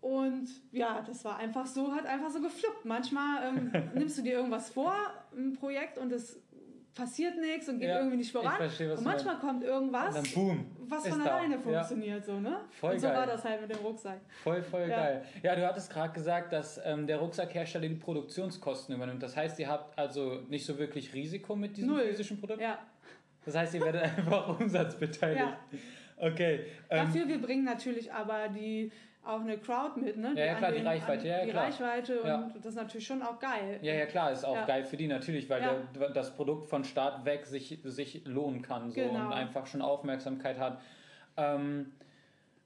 Und 0.00 0.48
ja, 0.70 1.02
das 1.02 1.24
war 1.24 1.38
einfach 1.38 1.66
so, 1.66 1.92
hat 1.92 2.06
einfach 2.06 2.30
so 2.30 2.40
gefluppt. 2.40 2.84
Manchmal 2.84 3.48
ähm, 3.48 3.72
nimmst 3.94 4.18
du 4.18 4.22
dir 4.22 4.34
irgendwas 4.34 4.70
vor, 4.70 4.94
ein 5.36 5.54
Projekt, 5.54 5.98
und 5.98 6.12
es 6.12 6.40
passiert 6.96 7.38
nichts 7.38 7.68
und 7.68 7.78
geht 7.78 7.90
ja, 7.90 7.98
irgendwie 7.98 8.16
nicht 8.16 8.32
voran. 8.32 8.56
Verstehe, 8.56 8.92
und 8.92 9.04
manchmal 9.04 9.38
kommt 9.38 9.62
irgendwas, 9.62 10.32
boom, 10.32 10.66
was 10.88 11.06
von 11.06 11.20
alleine 11.20 11.56
da. 11.56 11.60
funktioniert. 11.60 12.26
Ja. 12.26 12.34
So, 12.34 12.40
ne? 12.40 12.60
Voll 12.70 12.94
und 12.94 12.98
so 12.98 13.06
geil. 13.06 13.16
war 13.16 13.26
das 13.26 13.44
halt 13.44 13.60
mit 13.60 13.70
dem 13.70 13.78
Rucksack. 13.84 14.20
Voll, 14.42 14.62
voll 14.62 14.88
ja. 14.88 14.96
geil. 14.96 15.24
Ja, 15.42 15.54
du 15.54 15.66
hattest 15.66 15.92
gerade 15.92 16.12
gesagt, 16.12 16.52
dass 16.52 16.80
ähm, 16.84 17.06
der 17.06 17.18
Rucksackhersteller 17.18 17.86
die 17.86 17.94
Produktionskosten 17.94 18.96
übernimmt. 18.96 19.22
Das 19.22 19.36
heißt, 19.36 19.58
ihr 19.60 19.68
habt 19.68 19.96
also 19.96 20.40
nicht 20.48 20.64
so 20.64 20.78
wirklich 20.78 21.12
Risiko 21.12 21.54
mit 21.54 21.76
diesem 21.76 21.90
Null. 21.90 22.02
physischen 22.08 22.40
Produkt? 22.40 22.60
Ja. 22.60 22.78
Das 23.44 23.54
heißt, 23.54 23.74
ihr 23.74 23.82
werdet 23.82 24.02
einfach 24.18 24.58
umsatzbeteiligt. 24.58 25.40
Ja. 25.40 25.58
Okay. 26.18 26.66
Ähm, 26.88 27.06
Dafür, 27.06 27.28
wir 27.28 27.40
bringen 27.40 27.64
natürlich 27.64 28.10
aber 28.10 28.48
die 28.48 28.90
auch 29.26 29.40
eine 29.40 29.58
Crowd 29.58 30.00
mit, 30.00 30.16
ne? 30.16 30.32
Ja, 30.36 30.46
ja 30.46 30.54
klar, 30.54 30.72
den, 30.72 30.82
die 30.82 30.86
Reichweite, 30.86 31.28
ja, 31.28 31.44
die 31.44 31.50
klar. 31.50 31.64
Reichweite 31.64 32.20
und 32.20 32.28
ja. 32.28 32.50
das 32.54 32.66
ist 32.66 32.76
natürlich 32.76 33.06
schon 33.06 33.22
auch 33.22 33.38
geil. 33.38 33.78
Ja, 33.82 33.94
ja, 33.94 34.06
klar, 34.06 34.32
ist 34.32 34.44
auch 34.44 34.54
ja. 34.54 34.64
geil 34.66 34.84
für 34.84 34.96
die 34.96 35.08
natürlich, 35.08 35.48
weil 35.50 35.62
ja. 35.62 35.74
der, 35.98 36.10
das 36.10 36.34
Produkt 36.34 36.66
von 36.66 36.84
Start 36.84 37.24
weg 37.24 37.46
sich, 37.46 37.80
sich 37.84 38.24
lohnen 38.24 38.62
kann 38.62 38.90
so 38.90 39.00
genau. 39.00 39.26
und 39.26 39.32
einfach 39.32 39.66
schon 39.66 39.82
Aufmerksamkeit 39.82 40.58
hat. 40.58 40.80
Ähm, 41.36 41.92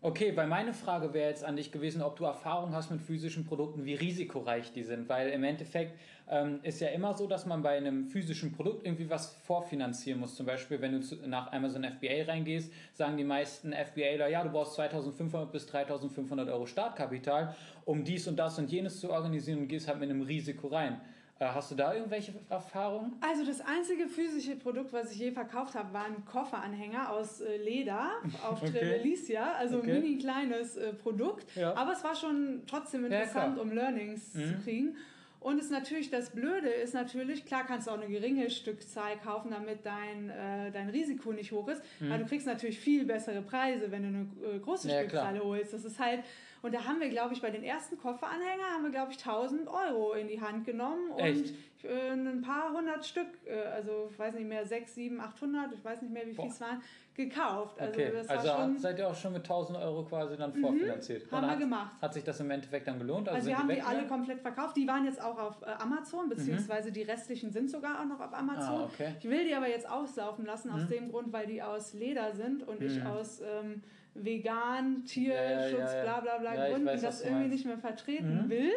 Okay, 0.03 0.35
weil 0.35 0.47
meine 0.47 0.73
Frage 0.73 1.13
wäre 1.13 1.29
jetzt 1.29 1.45
an 1.45 1.57
dich 1.57 1.73
gewesen, 1.73 2.01
ob 2.01 2.17
du 2.17 2.25
Erfahrung 2.25 2.75
hast 2.75 2.91
mit 2.91 3.03
physischen 3.03 3.45
Produkten, 3.45 3.85
wie 3.85 3.93
risikoreich 3.93 4.73
die 4.73 4.83
sind. 4.83 5.11
Weil 5.11 5.29
im 5.29 5.45
Endeffekt 5.45 5.99
ähm, 6.27 6.61
ist 6.63 6.81
ja 6.81 6.89
immer 6.89 7.15
so, 7.15 7.27
dass 7.27 7.45
man 7.45 7.63
bei 7.63 7.77
einem 7.77 8.07
physischen 8.07 8.51
Produkt 8.53 8.87
irgendwie 8.87 9.11
was 9.11 9.35
vorfinanzieren 9.45 10.19
muss. 10.19 10.37
Zum 10.37 10.47
Beispiel, 10.47 10.81
wenn 10.81 10.93
du 10.93 11.01
zu, 11.01 11.17
nach 11.29 11.53
Amazon 11.53 11.85
FBA 11.85 12.25
reingehst, 12.27 12.73
sagen 12.95 13.19
die 13.19 13.25
meisten 13.25 13.75
FBAler, 13.75 14.29
ja, 14.29 14.43
du 14.43 14.49
brauchst 14.49 14.73
2500 14.77 15.53
bis 15.53 15.67
3500 15.67 16.49
Euro 16.49 16.65
Startkapital, 16.65 17.55
um 17.85 18.03
dies 18.03 18.27
und 18.27 18.39
das 18.39 18.59
und 18.59 18.73
jenes 18.73 19.01
zu 19.01 19.11
organisieren 19.11 19.59
und 19.59 19.69
gehst 19.69 19.87
halt 19.87 20.01
mit 20.01 20.09
einem 20.09 20.23
Risiko 20.23 20.69
rein. 20.69 20.99
Äh, 21.41 21.47
hast 21.47 21.71
du 21.71 21.75
da 21.75 21.95
irgendwelche 21.95 22.35
Erfahrungen? 22.51 23.15
Also 23.23 23.47
das 23.47 23.63
einzige 23.63 24.07
physische 24.09 24.57
Produkt, 24.57 24.93
was 24.93 25.11
ich 25.13 25.19
je 25.19 25.33
verkauft 25.33 25.75
habe, 25.75 25.93
war 25.95 26.05
ein 26.05 26.23
Kofferanhänger 26.27 27.11
aus 27.11 27.41
äh, 27.41 27.57
Leder 27.57 28.11
auf 28.47 28.63
okay. 28.63 28.73
Trevelicia, 28.73 29.55
also 29.55 29.79
okay. 29.79 29.93
ein 29.93 30.03
mini 30.03 30.19
kleines 30.19 30.77
äh, 30.77 30.93
Produkt. 30.93 31.47
Ja. 31.57 31.75
Aber 31.75 31.93
es 31.93 32.05
war 32.05 32.15
schon 32.15 32.63
trotzdem 32.67 33.07
interessant, 33.07 33.57
ja, 33.57 33.63
um 33.63 33.73
Learnings 33.73 34.35
mhm. 34.35 34.45
zu 34.45 34.55
kriegen. 34.63 34.97
Und 35.41 35.59
es 35.59 35.71
natürlich 35.71 36.11
das 36.11 36.29
Blöde 36.29 36.69
ist 36.69 36.93
natürlich, 36.93 37.47
klar 37.47 37.65
kannst 37.67 37.87
du 37.87 37.93
auch 37.93 37.99
eine 37.99 38.09
geringe 38.09 38.51
Stückzahl 38.51 39.17
kaufen, 39.25 39.51
damit 39.51 39.87
dein, 39.87 40.29
äh, 40.29 40.71
dein 40.71 40.91
Risiko 40.91 41.33
nicht 41.33 41.53
hoch 41.53 41.69
ist. 41.69 41.81
Mhm. 42.01 42.13
Aber 42.13 42.23
du 42.23 42.29
kriegst 42.29 42.47
natürlich 42.47 42.79
viel 42.79 43.07
bessere 43.07 43.41
Preise, 43.41 43.91
wenn 43.91 44.03
du 44.03 44.09
eine 44.09 44.57
äh, 44.57 44.59
große 44.59 44.91
ja, 44.91 44.99
Stückzahl 44.99 45.37
klar. 45.37 45.45
holst. 45.45 45.73
Das 45.73 45.87
ist 45.87 45.99
halt 45.99 46.21
und 46.63 46.75
da 46.75 46.85
haben 46.85 47.01
wir, 47.01 47.09
glaube 47.09 47.35
ich, 47.35 47.41
bei 47.41 47.51
den 47.51 47.63
ersten 47.63 47.99
Kofferanhänger 47.99 48.65
haben 48.75 48.83
wir, 48.85 48.91
glaube 48.91 49.13
ich, 49.13 49.19
1000 49.19 49.69
Euro 49.69 50.13
in 50.13 50.29
die 50.29 50.41
Hand 50.41 50.65
genommen 50.65 51.11
und 51.11 51.21
Echt? 51.21 51.55
Äh, 51.83 52.11
ein 52.11 52.43
paar 52.43 52.73
hundert 52.73 53.07
Stück, 53.07 53.29
äh, 53.47 53.59
also 53.75 54.09
ich 54.11 54.19
weiß 54.19 54.35
nicht 54.35 54.47
mehr, 54.47 54.67
6, 54.67 54.95
7, 54.95 55.21
800, 55.21 55.73
ich 55.73 55.83
weiß 55.83 56.03
nicht 56.03 56.13
mehr, 56.13 56.27
wie 56.27 56.35
viel 56.35 56.47
es 56.47 56.61
waren, 56.61 56.83
gekauft. 57.15 57.81
Also, 57.81 57.93
okay. 57.93 58.13
also 58.27 58.49
schon, 58.49 58.79
seid 58.79 58.99
ihr 58.99 59.09
auch 59.09 59.15
schon 59.15 59.33
mit 59.33 59.43
1000 59.43 59.79
Euro 59.79 60.05
quasi 60.05 60.37
dann 60.37 60.55
mhm. 60.55 60.61
vorfinanziert? 60.61 61.31
Mhm, 61.31 61.37
haben 61.37 61.49
wir 61.49 61.57
gemacht. 61.57 62.03
Hat 62.03 62.13
sich 62.13 62.25
das 62.25 62.39
im 62.41 62.51
Endeffekt 62.51 62.87
dann 62.87 62.99
gelohnt? 62.99 63.29
Also, 63.29 63.37
also 63.37 63.49
wir 63.49 63.59
haben 63.59 63.69
die, 63.69 63.77
die 63.77 63.83
alle 63.83 64.07
komplett 64.07 64.41
verkauft. 64.41 64.77
Die 64.77 64.87
waren 64.87 65.05
jetzt 65.07 65.23
auch 65.23 65.39
auf 65.39 65.63
äh, 65.63 65.71
Amazon, 65.83 66.27
mhm. 66.27 66.31
beziehungsweise 66.31 66.91
mhm. 66.91 66.95
die 66.95 67.03
restlichen 67.03 67.51
sind 67.51 67.71
sogar 67.71 68.01
auch 68.01 68.07
noch 68.07 68.21
auf 68.21 68.35
Amazon. 68.35 68.83
Ah, 68.83 68.91
okay. 68.93 69.15
Ich 69.19 69.29
will 69.29 69.47
die 69.47 69.55
aber 69.55 69.69
jetzt 69.69 69.89
auslaufen 69.89 70.45
lassen, 70.45 70.71
aus 70.71 70.83
mhm. 70.83 70.89
dem 70.89 71.11
Grund, 71.11 71.33
weil 71.33 71.47
die 71.47 71.63
aus 71.63 71.95
Leder 71.95 72.35
sind 72.35 72.67
und 72.67 72.83
ich 72.83 72.99
mhm. 73.01 73.07
aus... 73.07 73.41
Ähm, 73.41 73.83
vegan, 74.15 75.05
Tierschutz, 75.05 75.73
ja, 75.73 75.79
ja, 75.79 75.97
ja, 75.97 76.03
bla 76.03 76.21
bla 76.21 76.39
bla 76.39 76.69
Gründen, 76.69 76.87
weiß, 76.87 77.03
das 77.03 77.23
irgendwie 77.23 77.49
nicht 77.49 77.67
mehr 77.67 77.79
vertreten 77.79 78.45
mhm. 78.45 78.51
will. 78.51 78.73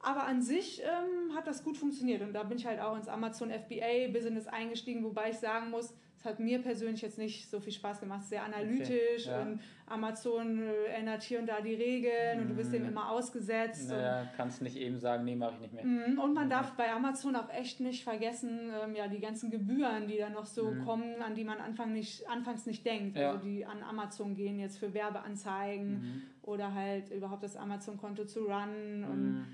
Aber 0.00 0.24
an 0.24 0.42
sich 0.42 0.82
ähm, 0.82 1.34
hat 1.34 1.46
das 1.46 1.62
gut 1.62 1.76
funktioniert 1.76 2.22
und 2.22 2.32
da 2.32 2.42
bin 2.42 2.58
ich 2.58 2.66
halt 2.66 2.80
auch 2.80 2.96
ins 2.96 3.08
Amazon 3.08 3.50
FBA 3.50 4.08
Business 4.12 4.48
eingestiegen, 4.48 5.04
wobei 5.04 5.30
ich 5.30 5.38
sagen 5.38 5.70
muss, 5.70 5.94
es 6.22 6.26
hat 6.26 6.38
mir 6.38 6.62
persönlich 6.62 7.02
jetzt 7.02 7.18
nicht 7.18 7.50
so 7.50 7.58
viel 7.58 7.72
Spaß 7.72 7.98
gemacht. 7.98 8.22
Sehr 8.22 8.44
analytisch 8.44 9.26
okay, 9.26 9.36
ja. 9.36 9.42
und 9.42 9.60
Amazon 9.86 10.62
äh, 10.62 10.84
ändert 10.96 11.24
hier 11.24 11.40
und 11.40 11.48
da 11.48 11.60
die 11.60 11.74
Regeln 11.74 12.38
mm. 12.38 12.42
und 12.42 12.48
du 12.50 12.54
bist 12.54 12.72
dem 12.72 12.82
mhm. 12.82 12.90
immer 12.90 13.10
ausgesetzt. 13.10 13.90
Naja, 13.90 14.28
kannst 14.36 14.62
nicht 14.62 14.76
eben 14.76 15.00
sagen, 15.00 15.24
nee, 15.24 15.34
mache 15.34 15.54
ich 15.54 15.60
nicht 15.60 15.74
mehr. 15.74 15.84
Mm, 15.84 16.20
und 16.20 16.32
man 16.32 16.48
darf 16.48 16.74
bei 16.76 16.92
Amazon 16.92 17.34
auch 17.34 17.52
echt 17.52 17.80
nicht 17.80 18.04
vergessen, 18.04 18.70
ähm, 18.84 18.94
ja, 18.94 19.08
die 19.08 19.18
ganzen 19.18 19.50
Gebühren, 19.50 20.06
die 20.06 20.16
dann 20.16 20.34
noch 20.34 20.46
so 20.46 20.70
mm. 20.70 20.84
kommen, 20.84 21.20
an 21.20 21.34
die 21.34 21.42
man 21.42 21.58
Anfang 21.58 21.92
nicht, 21.92 22.28
anfangs 22.30 22.66
nicht 22.66 22.86
denkt. 22.86 23.16
Ja. 23.16 23.32
Also 23.32 23.44
die 23.44 23.66
an 23.66 23.82
Amazon 23.82 24.36
gehen 24.36 24.60
jetzt 24.60 24.78
für 24.78 24.94
Werbeanzeigen 24.94 25.90
mhm. 25.90 26.22
oder 26.42 26.72
halt 26.72 27.10
überhaupt 27.10 27.42
das 27.42 27.56
Amazon-Konto 27.56 28.26
zu 28.26 28.44
runnen 28.44 29.04
und 29.04 29.32
mhm. 29.32 29.46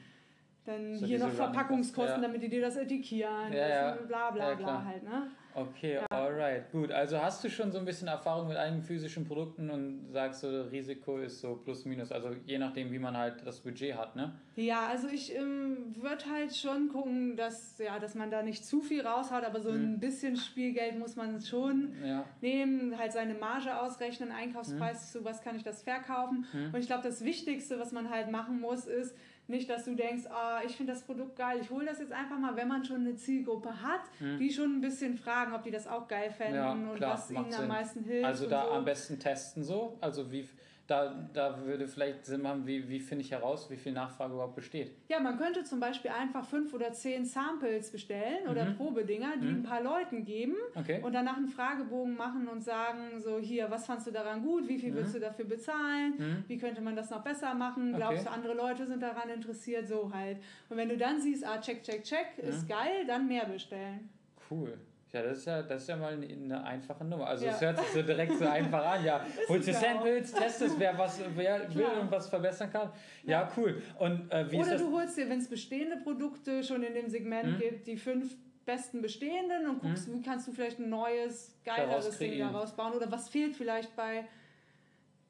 dann 0.67 0.97
so 0.97 1.07
hier 1.07 1.19
noch 1.19 1.31
Verpackungskosten, 1.31 2.21
ja. 2.21 2.29
damit 2.29 2.43
die 2.43 2.51
dir 2.51 2.61
das 2.61 2.77
etikieren, 2.77 3.55
ja, 3.55 3.69
ja. 3.69 3.93
bla 4.07 4.31
bla 4.33 4.55
bla 4.55 4.85
halt, 4.85 5.03
ne? 5.03 5.31
Okay, 5.61 5.95
ja. 5.95 6.07
alright, 6.11 6.71
gut. 6.71 6.93
Also 6.93 7.21
hast 7.21 7.43
du 7.43 7.51
schon 7.51 7.73
so 7.73 7.79
ein 7.79 7.85
bisschen 7.85 8.09
Erfahrung 8.09 8.49
mit 8.49 8.57
einigen 8.57 8.83
physischen 8.83 9.27
Produkten 9.27 9.71
und 9.71 10.11
sagst 10.13 10.41
so, 10.41 10.63
Risiko 10.63 11.19
ist 11.19 11.41
so 11.41 11.57
plus 11.57 11.85
minus, 11.85 12.13
also 12.13 12.31
je 12.47 12.59
nachdem, 12.59 12.93
wie 12.93 12.99
man 12.99 13.17
halt 13.17 13.45
das 13.45 13.61
Budget 13.61 13.97
hat, 13.97 14.15
ne? 14.15 14.33
Ja, 14.57 14.87
also 14.87 15.09
ich 15.09 15.35
ähm, 15.35 15.95
würde 15.97 16.25
halt 16.31 16.55
schon 16.55 16.89
gucken, 16.89 17.37
dass, 17.37 17.79
ja, 17.79 17.99
dass 17.99 18.15
man 18.15 18.31
da 18.31 18.43
nicht 18.43 18.65
zu 18.65 18.81
viel 18.81 19.07
raushaut, 19.07 19.45
aber 19.45 19.61
so 19.61 19.71
mhm. 19.71 19.95
ein 19.95 20.01
bisschen 20.01 20.37
Spielgeld 20.37 20.99
muss 20.99 21.17
man 21.17 21.41
schon 21.41 21.93
ja. 22.05 22.25
nehmen, 22.41 22.97
halt 22.99 23.13
seine 23.13 23.35
Marge 23.35 23.81
ausrechnen, 23.81 24.31
Einkaufspreis, 24.31 25.15
mhm. 25.15 25.19
zu 25.19 25.25
was 25.25 25.43
kann 25.43 25.57
ich 25.57 25.65
das 25.65 25.83
verkaufen. 25.83 26.47
Mhm. 26.53 26.75
Und 26.75 26.81
ich 26.81 26.87
glaube, 26.87 27.03
das 27.03 27.25
Wichtigste, 27.25 27.79
was 27.81 27.93
man 27.93 28.11
halt 28.11 28.31
machen 28.31 28.61
muss, 28.61 28.87
ist, 28.87 29.15
nicht, 29.49 29.69
dass 29.69 29.85
du 29.85 29.95
denkst, 29.95 30.25
oh, 30.29 30.67
ich 30.67 30.77
finde 30.77 30.93
das 30.93 31.03
Produkt 31.03 31.37
geil, 31.37 31.59
ich 31.61 31.71
hole 31.71 31.87
das 31.87 31.99
jetzt 31.99 32.13
einfach 32.13 32.39
mal, 32.39 32.55
wenn 32.57 32.69
man 32.69 32.85
schon 32.85 32.97
eine 32.97 33.17
Zielgruppe 33.17 33.83
hat, 33.83 34.03
hm. 34.19 34.39
die 34.39 34.53
schon 34.53 34.77
ein 34.77 34.81
bisschen 34.81 35.17
fragen, 35.17 35.55
ob 35.55 35.63
die 35.63 35.71
das 35.71 35.87
auch 35.87 36.07
geil 36.07 36.31
fänden 36.31 36.57
ja, 36.57 36.73
und 36.73 36.95
klar, 36.97 37.15
was 37.15 37.31
ihnen 37.31 37.51
Sinn. 37.51 37.61
am 37.63 37.69
meisten 37.69 38.05
hilft. 38.05 38.27
Also 38.27 38.49
da 38.49 38.65
so. 38.65 38.71
am 38.73 38.85
besten 38.85 39.19
testen 39.19 39.63
so, 39.63 39.97
also 40.01 40.31
wie 40.31 40.49
da, 40.89 41.29
da 41.35 41.65
würde 41.67 41.87
vielleicht 41.87 42.25
Sinn 42.25 42.41
machen, 42.41 42.67
wie, 42.67 42.89
wie 42.89 42.99
finde 42.99 43.23
ich 43.23 43.31
heraus, 43.31 43.71
wie 43.71 43.77
viel 43.77 43.93
Nachfrage 43.93 44.33
überhaupt 44.33 44.57
besteht. 44.57 44.91
Ja, 45.09 45.21
man 45.21 45.37
könnte 45.37 45.63
zum 45.63 45.81
Beispiel 45.81 46.11
einfach 46.11 46.47
fünf 46.47 46.73
oder 46.73 46.93
zehn 46.95 47.27
Samples 47.27 47.93
bestellen 47.93 48.45
mhm. 48.45 48.51
oder 48.51 48.65
Probedinger, 48.73 49.37
die 49.37 49.49
mhm. 49.49 49.57
ein 49.57 49.63
paar 49.63 49.83
Leuten 49.83 50.25
geben 50.25 50.57
okay. 50.75 51.03
und 51.03 51.13
danach 51.13 51.37
einen 51.37 51.49
Fragebogen 51.49 52.17
machen 52.17 52.49
und 52.49 52.65
sagen, 52.65 53.21
so 53.21 53.39
hier, 53.39 53.71
was 53.71 53.85
fandst 53.85 54.07
du 54.07 54.13
daran 54.13 54.43
gut, 54.43 54.67
wie 54.67 54.79
viel 54.79 54.91
mhm. 54.91 54.97
würdest 54.97 55.15
du 55.15 55.21
dafür 55.21 55.45
bezahlen, 55.45 56.15
mhm. 56.17 56.45
wie 56.49 56.57
könnte 56.57 56.81
man 56.81 56.97
das 56.97 57.11
noch 57.11 57.23
besser 57.23 57.53
machen, 57.53 57.93
glaubst 57.95 58.23
okay. 58.23 58.29
du, 58.29 58.35
andere 58.35 58.55
Leute 58.55 58.87
sind 58.87 59.03
daran 59.03 59.29
interessiert, 59.29 59.87
so 59.87 60.11
halt. 60.11 60.39
Und 60.71 60.79
wenn 60.79 60.89
du 60.89 60.97
dann 60.97 61.21
siehst, 61.21 61.47
ah, 61.47 61.61
check, 61.61 61.83
check, 61.83 62.03
check, 62.03 62.39
ist 62.39 62.65
mhm. 62.65 62.69
geil, 62.69 63.07
dann 63.07 63.29
mehr 63.29 63.45
bestellen. 63.45 64.09
Cool. 64.51 64.79
Ja, 65.13 65.23
das 65.23 65.39
ist 65.39 65.47
ja, 65.47 65.63
das 65.63 65.83
ist 65.83 65.89
ja 65.89 65.97
mal 65.97 66.13
eine, 66.13 66.65
einfache 66.65 67.05
Nummer. 67.05 67.27
Also 67.29 67.47
es 67.47 67.61
hört 67.61 67.79
sich 67.79 67.89
so 67.89 68.03
direkt 68.03 68.39
so 68.39 68.47
einfach 68.47 68.85
an. 68.85 69.05
Ja, 69.05 69.25
holst 69.49 69.69
du 69.69 69.73
Samples, 69.73 70.33
testest, 70.33 70.79
wer 70.79 70.97
was 70.99 71.21
wer 71.35 71.75
will 71.75 71.87
und 72.01 72.11
was 72.11 72.29
verbessern 72.29 72.71
kann. 72.71 72.91
Ja, 73.23 73.43
ja 73.43 73.53
cool. 73.57 73.83
Und, 73.99 74.31
äh, 74.31 74.47
Oder 74.55 74.77
du 74.77 74.93
holst 74.93 75.17
dir, 75.17 75.29
wenn 75.31 75.39
es 75.39 75.49
bestehende 75.49 75.97
Produkte 75.97 76.63
schon 76.63 76.83
in 76.83 76.93
dem 76.93 77.09
Segment 77.09 77.53
hm? 77.53 77.59
gibt, 77.59 77.87
die 77.87 77.97
fünf 77.97 78.37
besten 78.67 79.01
bestehenden 79.01 79.67
und 79.67 79.81
guckst, 79.81 80.09
hm? 80.09 80.15
wie 80.15 80.23
kannst 80.23 80.47
du 80.47 80.53
vielleicht 80.53 80.79
ein 80.79 80.91
neues, 80.91 81.59
geileres 81.65 82.19
Ding 82.19 82.39
daraus 82.39 82.77
bauen 82.77 82.93
oder 82.93 83.11
was 83.11 83.31
fehlt 83.31 83.57
vielleicht 83.57 83.97
bei 83.97 84.27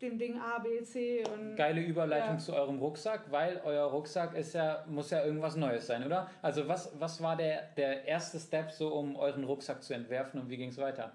dem 0.01 0.19
Ding 0.19 0.39
A, 0.39 0.59
B, 0.59 0.83
C 0.83 1.25
und. 1.35 1.57
Geile 1.57 1.81
Überleitung 1.81 2.35
ja. 2.35 2.39
zu 2.39 2.55
eurem 2.55 2.79
Rucksack, 2.79 3.31
weil 3.31 3.61
euer 3.65 3.87
Rucksack 3.87 4.35
ist 4.35 4.55
ja, 4.55 4.85
muss 4.89 5.11
ja 5.11 5.25
irgendwas 5.25 5.57
Neues 5.57 5.87
sein, 5.87 6.05
oder? 6.05 6.31
Also 6.43 6.69
was, 6.69 6.93
was 6.99 7.23
war 7.23 7.37
der, 7.37 7.63
der 7.77 8.05
erste 8.07 8.39
Step 8.39 8.71
so, 8.71 8.95
um 8.95 9.17
euren 9.17 9.45
Rucksack 9.45 9.83
zu 9.83 9.95
entwerfen 9.95 10.41
und 10.41 10.51
wie 10.51 10.57
ging 10.57 10.71
es 10.71 10.79
weiter? 10.79 11.13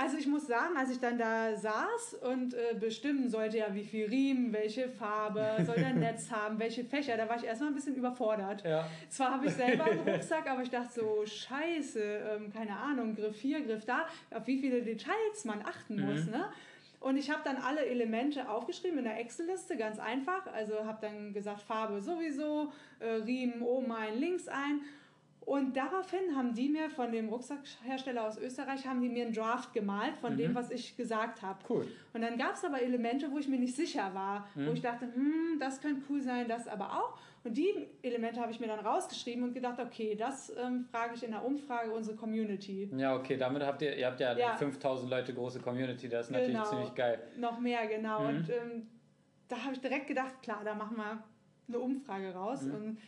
Also 0.00 0.16
ich 0.16 0.28
muss 0.28 0.46
sagen, 0.46 0.76
als 0.76 0.90
ich 0.92 1.00
dann 1.00 1.18
da 1.18 1.56
saß 1.56 2.18
und 2.22 2.54
äh, 2.54 2.76
bestimmen 2.78 3.28
sollte, 3.28 3.58
ja, 3.58 3.74
wie 3.74 3.82
viel 3.82 4.06
Riemen, 4.06 4.52
welche 4.52 4.88
Farbe, 4.88 5.44
soll 5.66 5.74
der 5.74 5.92
Netz 5.94 6.30
haben, 6.30 6.56
welche 6.60 6.84
Fächer, 6.84 7.16
da 7.16 7.28
war 7.28 7.36
ich 7.36 7.42
erstmal 7.42 7.70
ein 7.70 7.74
bisschen 7.74 7.96
überfordert. 7.96 8.64
Ja. 8.64 8.86
Zwar 9.08 9.32
habe 9.32 9.46
ich 9.46 9.54
selber 9.54 9.86
einen 9.86 9.98
Rucksack, 10.08 10.48
aber 10.48 10.62
ich 10.62 10.70
dachte 10.70 11.00
so, 11.00 11.26
scheiße, 11.26 12.00
ähm, 12.00 12.52
keine 12.52 12.76
Ahnung, 12.76 13.16
Griff 13.16 13.40
hier, 13.40 13.60
Griff 13.62 13.84
da, 13.86 14.06
auf 14.32 14.46
wie 14.46 14.58
viele 14.58 14.82
Details 14.82 15.44
man 15.44 15.62
achten 15.62 15.96
mhm. 15.96 16.06
muss, 16.06 16.26
ne? 16.26 16.44
Und 17.00 17.16
ich 17.16 17.30
habe 17.30 17.42
dann 17.44 17.56
alle 17.56 17.86
Elemente 17.86 18.48
aufgeschrieben 18.48 18.98
in 18.98 19.04
der 19.04 19.20
Excel-Liste, 19.20 19.76
ganz 19.76 19.98
einfach. 19.98 20.46
Also 20.52 20.84
habe 20.84 20.98
dann 21.00 21.32
gesagt, 21.32 21.62
Farbe 21.62 22.00
sowieso, 22.00 22.72
äh, 22.98 23.08
Riemen 23.24 23.62
oben 23.62 23.92
ein, 23.92 24.18
links 24.18 24.48
ein. 24.48 24.80
Und 25.48 25.78
daraufhin 25.78 26.36
haben 26.36 26.52
die 26.52 26.68
mir 26.68 26.90
von 26.90 27.10
dem 27.10 27.30
Rucksackhersteller 27.30 28.26
aus 28.26 28.36
Österreich, 28.36 28.86
haben 28.86 29.00
die 29.00 29.08
mir 29.08 29.24
einen 29.24 29.32
Draft 29.32 29.72
gemalt 29.72 30.14
von 30.18 30.34
mhm. 30.34 30.38
dem, 30.38 30.54
was 30.54 30.70
ich 30.70 30.94
gesagt 30.94 31.40
habe. 31.40 31.58
Cool. 31.70 31.86
Und 32.12 32.20
dann 32.20 32.36
gab 32.36 32.54
es 32.54 32.64
aber 32.64 32.82
Elemente, 32.82 33.30
wo 33.32 33.38
ich 33.38 33.48
mir 33.48 33.58
nicht 33.58 33.74
sicher 33.74 34.12
war, 34.12 34.46
mhm. 34.54 34.66
wo 34.66 34.72
ich 34.72 34.82
dachte, 34.82 35.06
hm, 35.06 35.56
das 35.58 35.80
könnte 35.80 36.02
cool 36.10 36.20
sein, 36.20 36.48
das 36.48 36.68
aber 36.68 36.92
auch. 36.92 37.18
Und 37.48 37.56
die 37.56 37.88
Elemente 38.02 38.40
habe 38.40 38.52
ich 38.52 38.60
mir 38.60 38.66
dann 38.66 38.80
rausgeschrieben 38.80 39.42
und 39.42 39.54
gedacht, 39.54 39.80
okay, 39.80 40.14
das 40.14 40.52
ähm, 40.54 40.84
frage 40.84 41.14
ich 41.14 41.24
in 41.24 41.30
der 41.30 41.42
Umfrage 41.42 41.90
unsere 41.90 42.14
Community. 42.14 42.90
Ja, 42.94 43.16
okay, 43.16 43.38
damit 43.38 43.62
habt 43.62 43.80
ihr, 43.80 43.96
ihr 43.96 44.06
habt 44.06 44.20
ja, 44.20 44.36
ja. 44.36 44.54
5000 44.54 45.10
Leute 45.10 45.32
große 45.32 45.60
Community, 45.60 46.10
das 46.10 46.28
ist 46.28 46.34
genau. 46.34 46.42
natürlich 46.46 46.68
ziemlich 46.68 46.94
geil. 46.94 47.22
Noch 47.38 47.58
mehr, 47.58 47.86
genau. 47.86 48.20
Mhm. 48.20 48.28
Und 48.28 48.50
ähm, 48.50 48.86
da 49.48 49.64
habe 49.64 49.72
ich 49.72 49.80
direkt 49.80 50.08
gedacht, 50.08 50.42
klar, 50.42 50.60
da 50.62 50.74
machen 50.74 50.98
wir 50.98 51.24
eine 51.68 51.78
Umfrage 51.78 52.34
raus. 52.34 52.64
Mhm. 52.64 52.74
Und 52.74 52.98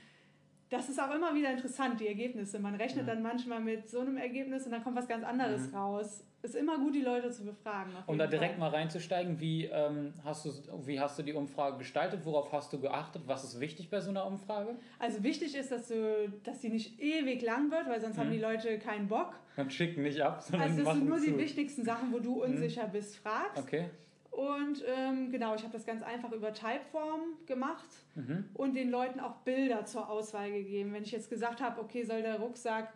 das 0.70 0.88
ist 0.88 1.00
auch 1.00 1.14
immer 1.14 1.34
wieder 1.34 1.50
interessant, 1.50 2.00
die 2.00 2.08
Ergebnisse. 2.08 2.58
Man 2.58 2.74
rechnet 2.76 3.04
mhm. 3.04 3.08
dann 3.08 3.22
manchmal 3.22 3.60
mit 3.60 3.88
so 3.88 4.00
einem 4.00 4.16
Ergebnis 4.16 4.64
und 4.64 4.72
dann 4.72 4.82
kommt 4.82 4.96
was 4.96 5.08
ganz 5.08 5.24
anderes 5.24 5.70
mhm. 5.70 5.76
raus 5.76 6.24
ist 6.42 6.54
immer 6.54 6.78
gut, 6.78 6.94
die 6.94 7.02
Leute 7.02 7.30
zu 7.30 7.44
befragen. 7.44 7.92
Um 8.06 8.16
da 8.16 8.26
direkt 8.26 8.52
Fall. 8.52 8.70
mal 8.70 8.70
reinzusteigen, 8.70 9.40
wie, 9.40 9.66
ähm, 9.66 10.12
hast 10.24 10.46
du, 10.46 10.50
wie 10.86 10.98
hast 10.98 11.18
du 11.18 11.22
die 11.22 11.34
Umfrage 11.34 11.78
gestaltet? 11.78 12.24
Worauf 12.24 12.52
hast 12.52 12.72
du 12.72 12.80
geachtet? 12.80 13.22
Was 13.26 13.44
ist 13.44 13.60
wichtig 13.60 13.90
bei 13.90 14.00
so 14.00 14.10
einer 14.10 14.26
Umfrage? 14.26 14.76
Also 14.98 15.22
wichtig 15.22 15.54
ist, 15.54 15.70
dass, 15.70 15.88
du, 15.88 16.32
dass 16.42 16.60
die 16.60 16.70
nicht 16.70 16.98
ewig 16.98 17.42
lang 17.42 17.70
wird, 17.70 17.88
weil 17.88 18.00
sonst 18.00 18.16
mhm. 18.16 18.20
haben 18.20 18.30
die 18.30 18.38
Leute 18.38 18.78
keinen 18.78 19.08
Bock. 19.08 19.34
Und 19.56 19.72
schicken 19.72 20.02
nicht 20.02 20.20
ab, 20.22 20.42
sondern 20.42 20.70
Also 20.70 20.84
dass 20.84 20.98
du 20.98 21.04
nur 21.04 21.18
zu. 21.18 21.26
die 21.26 21.38
wichtigsten 21.38 21.84
Sachen, 21.84 22.12
wo 22.12 22.18
du 22.20 22.36
mhm. 22.36 22.52
unsicher 22.52 22.86
mhm. 22.86 22.92
bist, 22.92 23.16
fragst. 23.16 23.62
Okay. 23.62 23.90
Und 24.40 24.82
ähm, 24.86 25.30
genau, 25.30 25.54
ich 25.54 25.62
habe 25.64 25.74
das 25.74 25.84
ganz 25.84 26.02
einfach 26.02 26.32
über 26.32 26.54
Typeform 26.54 27.20
gemacht 27.44 27.88
mhm. 28.14 28.46
und 28.54 28.74
den 28.74 28.90
Leuten 28.90 29.20
auch 29.20 29.34
Bilder 29.44 29.84
zur 29.84 30.08
Auswahl 30.08 30.50
gegeben. 30.50 30.94
Wenn 30.94 31.02
ich 31.02 31.12
jetzt 31.12 31.28
gesagt 31.28 31.60
habe, 31.60 31.78
okay, 31.78 32.04
soll 32.04 32.22
der 32.22 32.38
Rucksack 32.38 32.90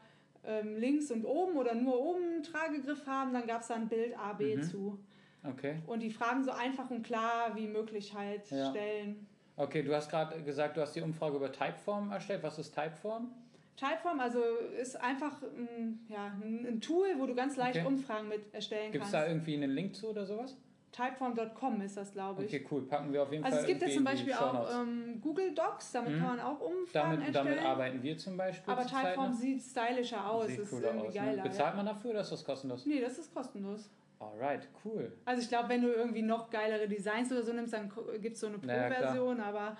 ähm, 0.46 0.74
links 0.76 1.10
und 1.10 1.26
oben 1.26 1.58
oder 1.58 1.74
nur 1.74 2.00
oben 2.00 2.24
einen 2.24 2.42
Tragegriff 2.44 3.06
haben, 3.06 3.34
dann 3.34 3.46
gab 3.46 3.60
es 3.60 3.66
da 3.66 3.74
ein 3.74 3.88
Bild 3.88 4.18
A, 4.18 4.32
B 4.32 4.56
mhm. 4.56 4.62
zu. 4.62 4.98
Okay. 5.46 5.82
Und 5.86 6.00
die 6.00 6.10
Fragen 6.10 6.42
so 6.44 6.50
einfach 6.50 6.90
und 6.90 7.02
klar 7.02 7.54
wie 7.54 7.66
möglich 7.66 8.14
halt 8.14 8.50
ja. 8.50 8.70
stellen. 8.70 9.26
Okay, 9.56 9.82
du 9.82 9.94
hast 9.94 10.08
gerade 10.08 10.42
gesagt, 10.44 10.78
du 10.78 10.80
hast 10.80 10.96
die 10.96 11.02
Umfrage 11.02 11.36
über 11.36 11.52
Typeform 11.52 12.10
erstellt. 12.10 12.42
Was 12.42 12.58
ist 12.58 12.74
Typeform? 12.74 13.30
Typeform 13.76 14.18
also 14.18 14.40
ist 14.80 14.98
einfach 14.98 15.42
ein, 15.42 16.06
ja, 16.08 16.32
ein 16.42 16.80
Tool, 16.80 17.08
wo 17.18 17.26
du 17.26 17.34
ganz 17.34 17.56
leicht 17.58 17.80
okay. 17.80 17.86
Umfragen 17.86 18.28
mit 18.28 18.54
erstellen 18.54 18.92
Gibt's 18.92 19.10
kannst. 19.10 19.12
Gibt 19.12 19.22
es 19.22 19.26
da 19.26 19.28
irgendwie 19.28 19.54
einen 19.56 19.72
Link 19.72 19.94
zu 19.94 20.08
oder 20.08 20.24
sowas? 20.24 20.56
Typeform.com 20.94 21.80
ist 21.80 21.96
das, 21.96 22.12
glaube 22.12 22.44
ich. 22.44 22.54
Okay, 22.54 22.66
cool. 22.70 22.82
Packen 22.82 23.12
wir 23.12 23.22
auf 23.24 23.32
jeden 23.32 23.42
also 23.42 23.56
Fall. 23.56 23.64
Also 23.64 23.72
es 23.72 23.80
gibt 23.80 23.90
ja 23.90 23.96
zum 23.96 24.04
Beispiel 24.04 24.32
auch 24.34 24.80
ähm, 24.80 25.20
Google 25.20 25.52
Docs, 25.52 25.90
damit 25.90 26.12
mhm. 26.12 26.18
kann 26.18 26.36
man 26.36 26.40
auch 26.40 26.60
Umfragen 26.60 27.10
damit, 27.10 27.20
erstellen. 27.26 27.46
Damit 27.46 27.64
arbeiten 27.64 28.02
wir 28.02 28.16
zum 28.16 28.36
Beispiel. 28.36 28.72
Aber 28.72 28.86
Typeform 28.86 29.32
sieht 29.32 29.60
stylischer 29.60 30.30
aus, 30.30 30.46
sieht 30.46 30.60
ist 30.60 30.72
irgendwie 30.72 31.08
aus, 31.08 31.14
ne? 31.14 31.20
geiler. 31.20 31.42
Ne? 31.42 31.48
Bezahlt 31.48 31.76
man 31.76 31.86
dafür 31.86 32.10
oder 32.10 32.20
ist 32.20 32.30
das 32.30 32.44
kostenlos? 32.44 32.86
Nee, 32.86 33.00
das 33.00 33.18
ist 33.18 33.34
kostenlos. 33.34 33.90
Alright, 34.20 34.68
cool. 34.84 35.12
Also 35.24 35.42
ich 35.42 35.48
glaube, 35.48 35.68
wenn 35.68 35.82
du 35.82 35.88
irgendwie 35.88 36.22
noch 36.22 36.48
geilere 36.48 36.86
Designs 36.86 37.30
oder 37.32 37.42
so 37.42 37.52
nimmst, 37.52 37.72
dann 37.72 37.90
gibt 38.20 38.36
es 38.36 38.40
so 38.40 38.46
eine 38.46 38.58
Pro-Version, 38.58 39.38
naja, 39.38 39.48
aber 39.48 39.76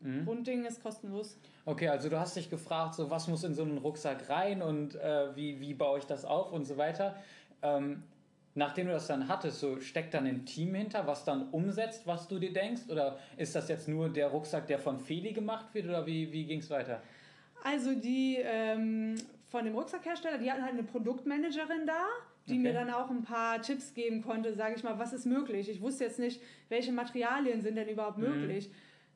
mhm. 0.00 0.24
Grundding 0.24 0.64
ist 0.64 0.82
kostenlos. 0.82 1.38
Okay, 1.64 1.88
also 1.88 2.08
du 2.08 2.18
hast 2.18 2.36
dich 2.36 2.50
gefragt, 2.50 2.94
so 2.94 3.08
was 3.10 3.28
muss 3.28 3.44
in 3.44 3.54
so 3.54 3.62
einen 3.62 3.78
Rucksack 3.78 4.28
rein 4.28 4.60
und 4.60 4.96
äh, 4.96 5.36
wie, 5.36 5.60
wie 5.60 5.72
baue 5.72 5.98
ich 5.98 6.04
das 6.04 6.24
auf 6.24 6.52
und 6.52 6.64
so 6.64 6.76
weiter. 6.76 7.16
Ähm, 7.62 8.02
nachdem 8.58 8.88
du 8.88 8.92
das 8.92 9.06
dann 9.06 9.28
hattest, 9.28 9.60
so 9.60 9.80
steckt 9.80 10.12
dann 10.12 10.26
ein 10.26 10.44
Team 10.44 10.74
hinter, 10.74 11.06
was 11.06 11.24
dann 11.24 11.48
umsetzt, 11.50 12.06
was 12.06 12.28
du 12.28 12.38
dir 12.38 12.52
denkst? 12.52 12.82
Oder 12.88 13.18
ist 13.36 13.54
das 13.54 13.68
jetzt 13.68 13.88
nur 13.88 14.08
der 14.08 14.28
Rucksack, 14.28 14.66
der 14.66 14.78
von 14.78 14.98
Feli 14.98 15.32
gemacht 15.32 15.66
wird? 15.72 15.86
Oder 15.86 16.06
wie, 16.06 16.30
wie 16.32 16.44
ging 16.44 16.58
es 16.58 16.68
weiter? 16.68 17.00
Also 17.62 17.94
die 17.94 18.38
ähm, 18.42 19.14
von 19.50 19.64
dem 19.64 19.74
Rucksackhersteller, 19.74 20.38
die 20.38 20.50
hatten 20.50 20.62
halt 20.62 20.74
eine 20.74 20.82
Produktmanagerin 20.82 21.86
da, 21.86 22.04
die 22.46 22.54
okay. 22.54 22.62
mir 22.62 22.72
dann 22.72 22.90
auch 22.90 23.10
ein 23.10 23.22
paar 23.22 23.62
Tipps 23.62 23.94
geben 23.94 24.22
konnte, 24.22 24.54
sage 24.54 24.74
ich 24.76 24.82
mal, 24.82 24.98
was 24.98 25.12
ist 25.12 25.24
möglich. 25.24 25.70
Ich 25.70 25.80
wusste 25.80 26.04
jetzt 26.04 26.18
nicht, 26.18 26.40
welche 26.68 26.92
Materialien 26.92 27.62
sind 27.62 27.76
denn 27.76 27.88
überhaupt 27.88 28.18
mhm. 28.18 28.24
möglich. 28.24 28.70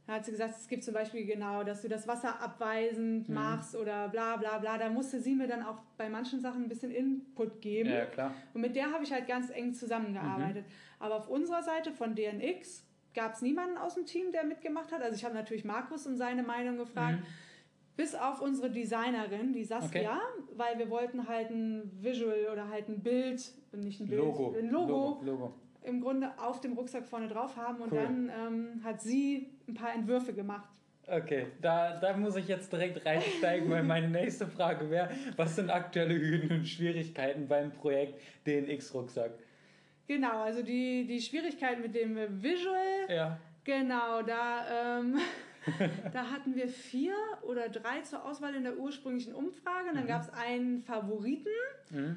Da 0.06 0.14
hat 0.14 0.24
sie 0.24 0.32
gesagt, 0.32 0.54
es 0.58 0.66
gibt 0.66 0.82
zum 0.82 0.94
Beispiel 0.94 1.24
genau, 1.24 1.62
dass 1.62 1.82
du 1.82 1.88
das 1.88 2.08
Wasser 2.08 2.40
abweisend 2.40 3.28
mhm. 3.28 3.34
machst 3.34 3.76
oder 3.76 4.08
bla 4.08 4.36
bla 4.36 4.58
bla. 4.58 4.76
Da 4.76 4.88
musste 4.90 5.20
sie 5.20 5.34
mir 5.34 5.46
dann 5.46 5.62
auch 5.62 5.78
bei 5.96 6.08
manchen 6.08 6.40
Sachen 6.40 6.64
ein 6.64 6.68
bisschen 6.68 6.90
Input 6.90 7.60
geben. 7.60 7.90
Ja, 7.90 8.06
klar. 8.06 8.34
Und 8.52 8.62
mit 8.62 8.74
der 8.74 8.92
habe 8.92 9.04
ich 9.04 9.12
halt 9.12 9.28
ganz 9.28 9.50
eng 9.50 9.72
zusammengearbeitet. 9.74 10.66
Mhm. 10.66 10.72
Aber 10.98 11.16
auf 11.16 11.28
unserer 11.28 11.62
Seite 11.62 11.92
von 11.92 12.16
DNX 12.16 12.84
gab 13.14 13.34
es 13.34 13.42
niemanden 13.42 13.76
aus 13.76 13.94
dem 13.94 14.04
Team, 14.04 14.32
der 14.32 14.44
mitgemacht 14.44 14.90
hat. 14.90 15.02
Also 15.02 15.14
ich 15.14 15.24
habe 15.24 15.34
natürlich 15.34 15.64
Markus 15.64 16.06
um 16.06 16.16
seine 16.16 16.42
Meinung 16.42 16.78
gefragt. 16.78 17.20
Mhm. 17.20 17.26
Bis 17.94 18.14
auf 18.14 18.40
unsere 18.40 18.70
Designerin, 18.70 19.52
die 19.52 19.64
Saskia, 19.64 20.14
okay. 20.14 20.52
weil 20.56 20.78
wir 20.78 20.88
wollten 20.88 21.28
halt 21.28 21.50
ein 21.50 21.90
Visual 22.00 22.48
oder 22.50 22.68
halt 22.68 22.88
ein 22.88 23.00
Bild, 23.02 23.52
nicht 23.72 24.00
ein 24.00 24.08
Bild, 24.08 24.22
Logo. 24.22 24.56
ein 24.58 24.70
Logo, 24.70 24.92
Logo, 24.92 25.24
Logo. 25.24 25.54
Im 25.84 26.00
Grunde 26.00 26.30
auf 26.38 26.60
dem 26.60 26.74
Rucksack 26.74 27.06
vorne 27.06 27.28
drauf 27.28 27.56
haben 27.56 27.80
und 27.80 27.92
cool. 27.92 27.98
dann 27.98 28.30
ähm, 28.30 28.84
hat 28.84 29.00
sie 29.00 29.50
ein 29.68 29.74
paar 29.74 29.94
Entwürfe 29.94 30.32
gemacht. 30.32 30.68
Okay, 31.06 31.46
da, 31.60 31.98
da 31.98 32.16
muss 32.16 32.36
ich 32.36 32.46
jetzt 32.46 32.72
direkt 32.72 33.04
reinsteigen, 33.04 33.68
weil 33.70 33.82
meine 33.82 34.08
nächste 34.08 34.46
Frage 34.46 34.88
wäre, 34.88 35.10
was 35.36 35.56
sind 35.56 35.68
aktuelle 35.68 36.14
Hürden 36.14 36.58
und 36.58 36.68
Schwierigkeiten 36.68 37.48
beim 37.48 37.72
Projekt 37.72 38.20
DNX-Rucksack? 38.46 39.32
Genau, 40.06 40.42
also 40.42 40.62
die, 40.62 41.06
die 41.06 41.20
Schwierigkeit 41.20 41.80
mit 41.80 41.94
dem 41.94 42.16
Visual, 42.42 43.08
ja. 43.08 43.38
genau, 43.64 44.22
da, 44.22 45.00
ähm, 45.00 45.18
da 46.12 46.30
hatten 46.30 46.54
wir 46.54 46.68
vier 46.68 47.14
oder 47.42 47.68
drei 47.68 48.00
zur 48.02 48.24
Auswahl 48.24 48.54
in 48.54 48.64
der 48.64 48.78
ursprünglichen 48.78 49.34
Umfrage. 49.34 49.88
Und 49.88 49.96
dann 49.96 50.04
mhm. 50.04 50.08
gab 50.08 50.22
es 50.22 50.30
einen 50.30 50.82
Favoriten. 50.82 51.48
Mhm. 51.90 52.16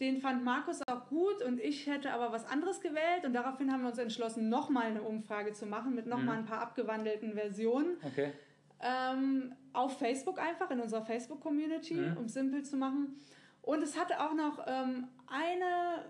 Den 0.00 0.18
fand 0.18 0.44
Markus 0.44 0.80
auch 0.88 1.06
gut 1.08 1.42
und 1.42 1.60
ich 1.60 1.86
hätte 1.86 2.10
aber 2.10 2.32
was 2.32 2.46
anderes 2.46 2.80
gewählt 2.80 3.24
und 3.24 3.34
daraufhin 3.34 3.70
haben 3.70 3.82
wir 3.82 3.90
uns 3.90 3.98
entschlossen, 3.98 4.48
nochmal 4.48 4.86
eine 4.86 5.02
Umfrage 5.02 5.52
zu 5.52 5.66
machen 5.66 5.94
mit 5.94 6.06
nochmal 6.06 6.36
mhm. 6.36 6.42
ein 6.42 6.46
paar 6.46 6.60
abgewandelten 6.60 7.34
Versionen. 7.34 7.98
Okay. 8.02 8.32
Ähm, 8.80 9.52
auf 9.74 9.98
Facebook 9.98 10.40
einfach, 10.40 10.70
in 10.70 10.80
unserer 10.80 11.04
Facebook-Community, 11.04 11.94
mhm. 11.94 12.16
um 12.16 12.24
es 12.24 12.32
simpel 12.32 12.62
zu 12.62 12.78
machen. 12.78 13.14
Und 13.60 13.82
es 13.82 13.98
hatte 14.00 14.20
auch 14.20 14.32
noch 14.32 14.64
ähm, 14.66 15.08
eine 15.26 16.06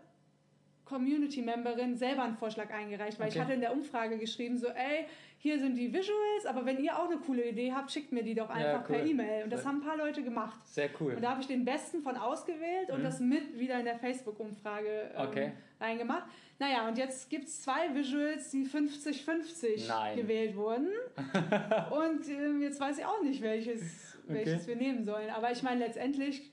Community-Memberin 0.85 1.97
selber 1.97 2.23
einen 2.23 2.37
Vorschlag 2.37 2.71
eingereicht, 2.71 3.19
weil 3.19 3.27
okay. 3.27 3.37
ich 3.37 3.43
hatte 3.43 3.55
in 3.55 3.61
der 3.61 3.73
Umfrage 3.73 4.19
geschrieben, 4.19 4.57
so, 4.57 4.69
ey, 4.69 5.07
hier 5.43 5.59
sind 5.59 5.77
die 5.77 5.91
Visuals, 5.91 6.45
aber 6.45 6.67
wenn 6.67 6.85
ihr 6.85 6.99
auch 6.99 7.07
eine 7.07 7.17
coole 7.17 7.49
Idee 7.49 7.73
habt, 7.73 7.91
schickt 7.91 8.13
mir 8.13 8.23
die 8.23 8.35
doch 8.35 8.51
einfach 8.51 8.63
ja, 8.63 8.85
cool. 8.91 8.97
per 8.97 9.07
E-Mail. 9.07 9.45
Und 9.45 9.51
das 9.51 9.65
haben 9.65 9.79
ein 9.79 9.87
paar 9.87 9.97
Leute 9.97 10.23
gemacht. 10.23 10.59
Sehr 10.67 10.91
cool. 11.01 11.15
Und 11.15 11.23
da 11.23 11.31
habe 11.31 11.41
ich 11.41 11.47
den 11.47 11.65
besten 11.65 12.03
von 12.03 12.15
ausgewählt 12.19 12.89
mhm. 12.89 12.97
und 12.97 13.05
das 13.05 13.21
mit 13.21 13.59
wieder 13.59 13.79
in 13.79 13.87
der 13.87 13.99
Facebook-Umfrage 13.99 15.13
ähm, 15.17 15.29
okay. 15.29 15.53
reingemacht. 15.81 16.25
Naja, 16.59 16.87
und 16.87 16.99
jetzt 16.99 17.31
gibt 17.31 17.47
es 17.47 17.63
zwei 17.63 17.95
Visuals, 17.95 18.51
die 18.51 18.67
50-50 18.67 20.15
gewählt 20.15 20.55
wurden. 20.57 20.89
und 21.91 22.29
ähm, 22.29 22.61
jetzt 22.61 22.79
weiß 22.79 22.99
ich 22.99 23.07
auch 23.07 23.23
nicht, 23.23 23.41
welches, 23.41 24.19
welches 24.27 24.65
okay. 24.65 24.69
wir 24.69 24.77
nehmen 24.77 25.05
sollen. 25.05 25.31
Aber 25.31 25.51
ich 25.51 25.63
meine, 25.63 25.81
letztendlich 25.81 26.53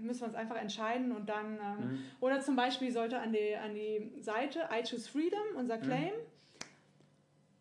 müssen 0.00 0.22
wir 0.22 0.26
uns 0.26 0.34
einfach 0.34 0.56
entscheiden 0.56 1.12
und 1.12 1.28
dann. 1.28 1.60
Ähm, 1.62 1.90
mhm. 1.90 1.98
Oder 2.18 2.40
zum 2.40 2.56
Beispiel 2.56 2.90
sollte 2.90 3.20
an 3.20 3.32
die, 3.32 3.54
an 3.54 3.72
die 3.72 4.20
Seite 4.20 4.68
I 4.72 4.82
Choose 4.82 5.08
Freedom, 5.08 5.38
unser 5.56 5.76
mhm. 5.76 5.82
Claim. 5.82 6.06
Mhm. 6.06 6.39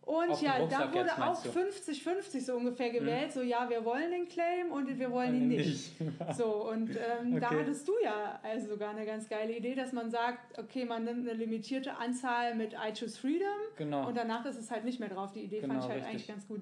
Und 0.10 0.42
ja, 0.42 0.66
da 0.66 0.92
wurde 0.92 1.02
jetzt, 1.02 1.20
auch 1.20 1.46
50-50 1.46 2.42
so 2.42 2.56
ungefähr 2.56 2.90
gewählt. 2.90 3.28
Mhm. 3.28 3.32
So, 3.32 3.42
ja, 3.44 3.70
wir 3.70 3.86
wollen 3.86 4.10
den 4.10 4.28
Claim 4.28 4.72
und 4.72 4.98
wir 4.98 5.12
wollen 5.12 5.36
ihn 5.36 5.50
nicht. 5.50 6.02
nicht. 6.02 6.14
so, 6.36 6.68
und 6.68 6.90
ähm, 6.90 7.34
okay. 7.34 7.40
da 7.40 7.50
hattest 7.52 7.88
du 7.88 7.94
ja 8.04 8.40
also 8.42 8.70
sogar 8.70 8.90
eine 8.90 9.06
ganz 9.06 9.30
geile 9.30 9.56
Idee, 9.56 9.76
dass 9.76 9.94
man 9.94 10.10
sagt, 10.10 10.58
okay, 10.58 10.84
man 10.84 11.04
nimmt 11.04 11.30
eine 11.30 11.38
limitierte 11.38 11.96
Anzahl 11.96 12.56
mit 12.56 12.74
I 12.74 12.92
Choose 12.92 13.20
Freedom. 13.20 13.60
Genau. 13.78 14.08
Und 14.08 14.18
danach 14.18 14.44
ist 14.48 14.58
es 14.58 14.72
halt 14.72 14.84
nicht 14.84 15.00
mehr 15.00 15.10
drauf. 15.10 15.32
Die 15.32 15.42
Idee 15.42 15.60
genau, 15.60 15.76
fand 15.76 15.84
ich 15.84 15.90
halt 15.92 16.00
richtig. 16.00 16.10
eigentlich 16.10 16.28
ganz 16.28 16.48
gut. 16.48 16.62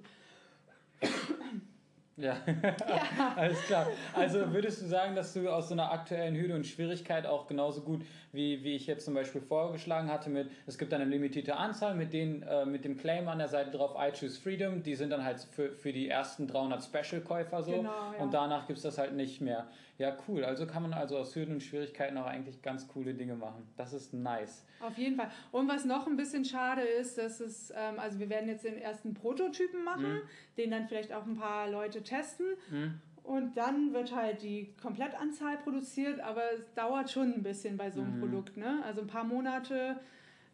Ja. 2.17 2.35
ja. 2.47 3.35
alles 3.35 3.61
klar. 3.61 3.87
Also 4.13 4.51
würdest 4.51 4.81
du 4.81 4.87
sagen, 4.87 5.15
dass 5.15 5.33
du 5.33 5.49
aus 5.49 5.69
so 5.69 5.75
einer 5.75 5.91
aktuellen 5.91 6.35
Hürde 6.35 6.55
und 6.55 6.65
Schwierigkeit 6.65 7.27
auch 7.27 7.47
genauso 7.47 7.81
gut, 7.81 8.01
wie, 8.31 8.63
wie 8.63 8.75
ich 8.75 8.87
jetzt 8.87 9.05
zum 9.05 9.13
Beispiel 9.13 9.39
vorgeschlagen 9.39 10.11
hatte, 10.11 10.29
mit 10.29 10.49
es 10.65 10.77
gibt 10.77 10.93
eine 10.93 11.05
limitierte 11.05 11.55
Anzahl 11.55 11.93
mit, 11.95 12.13
den, 12.13 12.41
äh, 12.41 12.65
mit 12.65 12.85
dem 12.85 12.97
Claim 12.97 13.27
an 13.27 13.37
der 13.37 13.47
Seite 13.47 13.71
drauf, 13.71 13.95
I 13.95 14.11
choose 14.11 14.39
freedom, 14.41 14.81
die 14.81 14.95
sind 14.95 15.11
dann 15.11 15.23
halt 15.23 15.39
für, 15.39 15.71
für 15.71 15.93
die 15.93 16.09
ersten 16.09 16.47
300 16.47 16.83
Special-Käufer 16.83 17.63
so 17.63 17.71
genau, 17.71 18.13
ja. 18.17 18.23
und 18.23 18.33
danach 18.33 18.65
gibt 18.65 18.77
es 18.77 18.83
das 18.83 18.97
halt 18.97 19.13
nicht 19.13 19.39
mehr. 19.39 19.67
Ja, 19.97 20.15
cool. 20.27 20.45
Also 20.45 20.67
kann 20.67 20.83
man 20.83 20.93
also 20.93 21.17
aus 21.17 21.35
Hürden 21.35 21.55
und 21.55 21.63
Schwierigkeiten 21.63 22.17
auch 22.17 22.27
eigentlich 22.27 22.61
ganz 22.61 22.87
coole 22.87 23.15
Dinge 23.15 23.35
machen. 23.35 23.67
Das 23.77 23.93
ist 23.93 24.13
nice. 24.13 24.63
Auf 24.79 24.97
jeden 24.97 25.15
Fall. 25.15 25.31
Und 25.51 25.67
was 25.67 25.85
noch 25.85 26.05
ein 26.05 26.17
bisschen 26.17 26.45
schade 26.45 26.81
ist, 26.81 27.17
dass 27.17 27.39
es, 27.39 27.71
ähm, 27.71 27.97
also 27.97 28.19
wir 28.19 28.29
werden 28.29 28.47
jetzt 28.47 28.63
den 28.63 28.77
ersten 28.77 29.15
Prototypen 29.15 29.83
machen, 29.83 30.13
mhm. 30.13 30.21
den 30.57 30.71
dann 30.71 30.87
vielleicht 30.87 31.13
auch 31.13 31.25
ein 31.25 31.35
paar 31.35 31.69
Leute 31.69 32.03
testen. 32.03 32.45
Mhm. 32.69 33.01
Und 33.23 33.57
dann 33.57 33.91
wird 33.91 34.15
halt 34.15 34.41
die 34.43 34.73
Komplettanzahl 34.81 35.57
produziert, 35.57 36.19
aber 36.19 36.43
es 36.53 36.73
dauert 36.75 37.09
schon 37.09 37.33
ein 37.33 37.43
bisschen 37.43 37.75
bei 37.75 37.89
so 37.89 38.01
einem 38.01 38.17
mhm. 38.17 38.19
Produkt. 38.21 38.55
Ne? 38.55 38.81
Also 38.85 39.01
ein 39.01 39.07
paar 39.07 39.25
Monate 39.25 39.99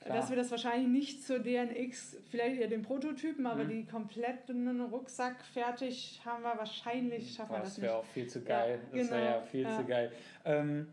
Klar. 0.03 0.17
dass 0.17 0.29
wir 0.29 0.35
das 0.35 0.51
wahrscheinlich 0.51 0.87
nicht 0.87 1.23
zur 1.23 1.39
DNX, 1.39 2.17
vielleicht 2.29 2.59
eher 2.59 2.67
den 2.67 2.81
Prototypen, 2.81 3.45
aber 3.45 3.63
mhm. 3.63 3.69
die 3.69 3.85
kompletten 3.85 4.81
Rucksack 4.81 5.43
fertig 5.45 6.21
haben 6.25 6.43
wir 6.43 6.57
wahrscheinlich, 6.57 7.33
schaffen 7.33 7.49
Boah, 7.49 7.57
wir 7.57 7.63
das, 7.63 7.69
das 7.69 7.77
nicht. 7.77 7.87
Das 7.87 7.93
wäre 7.93 8.01
auch 8.01 8.05
viel 8.05 8.27
zu 8.27 8.41
geil. 8.43 8.79
Ja, 8.91 8.99
das 8.99 9.09
genau. 9.09 9.21
wäre 9.21 9.35
ja 9.35 9.41
viel 9.41 9.61
ja. 9.61 9.77
zu 9.77 9.85
geil. 9.85 10.11
Ähm, 10.45 10.87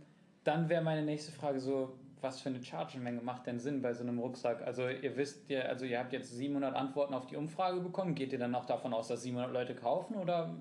dann 0.45 0.69
wäre 0.69 0.83
meine 0.83 1.03
nächste 1.03 1.33
Frage 1.33 1.61
so, 1.61 1.99
was 2.21 2.41
für 2.41 2.51
eine 2.51 2.63
Chargenmenge 2.63 3.21
macht 3.23 3.47
denn 3.47 3.59
Sinn 3.59 3.83
bei 3.83 3.95
so 3.95 4.03
einem 4.03 4.19
Rucksack? 4.19 4.63
Also 4.63 4.89
ihr 4.89 5.17
wisst 5.17 5.49
ja, 5.49 5.63
also 5.63 5.85
ihr 5.85 5.99
habt 5.99 6.13
jetzt 6.13 6.37
700 6.37 6.75
Antworten 6.75 7.15
auf 7.15 7.27
die 7.27 7.37
Umfrage 7.37 7.81
bekommen. 7.81 8.15
Geht 8.15 8.33
ihr 8.33 8.39
dann 8.39 8.55
auch 8.55 8.67
davon 8.67 8.93
aus, 8.93 9.09
dass 9.09 9.23
700 9.23 9.53
Leute 9.53 9.75
kaufen 9.75 10.17
oder 10.17 10.55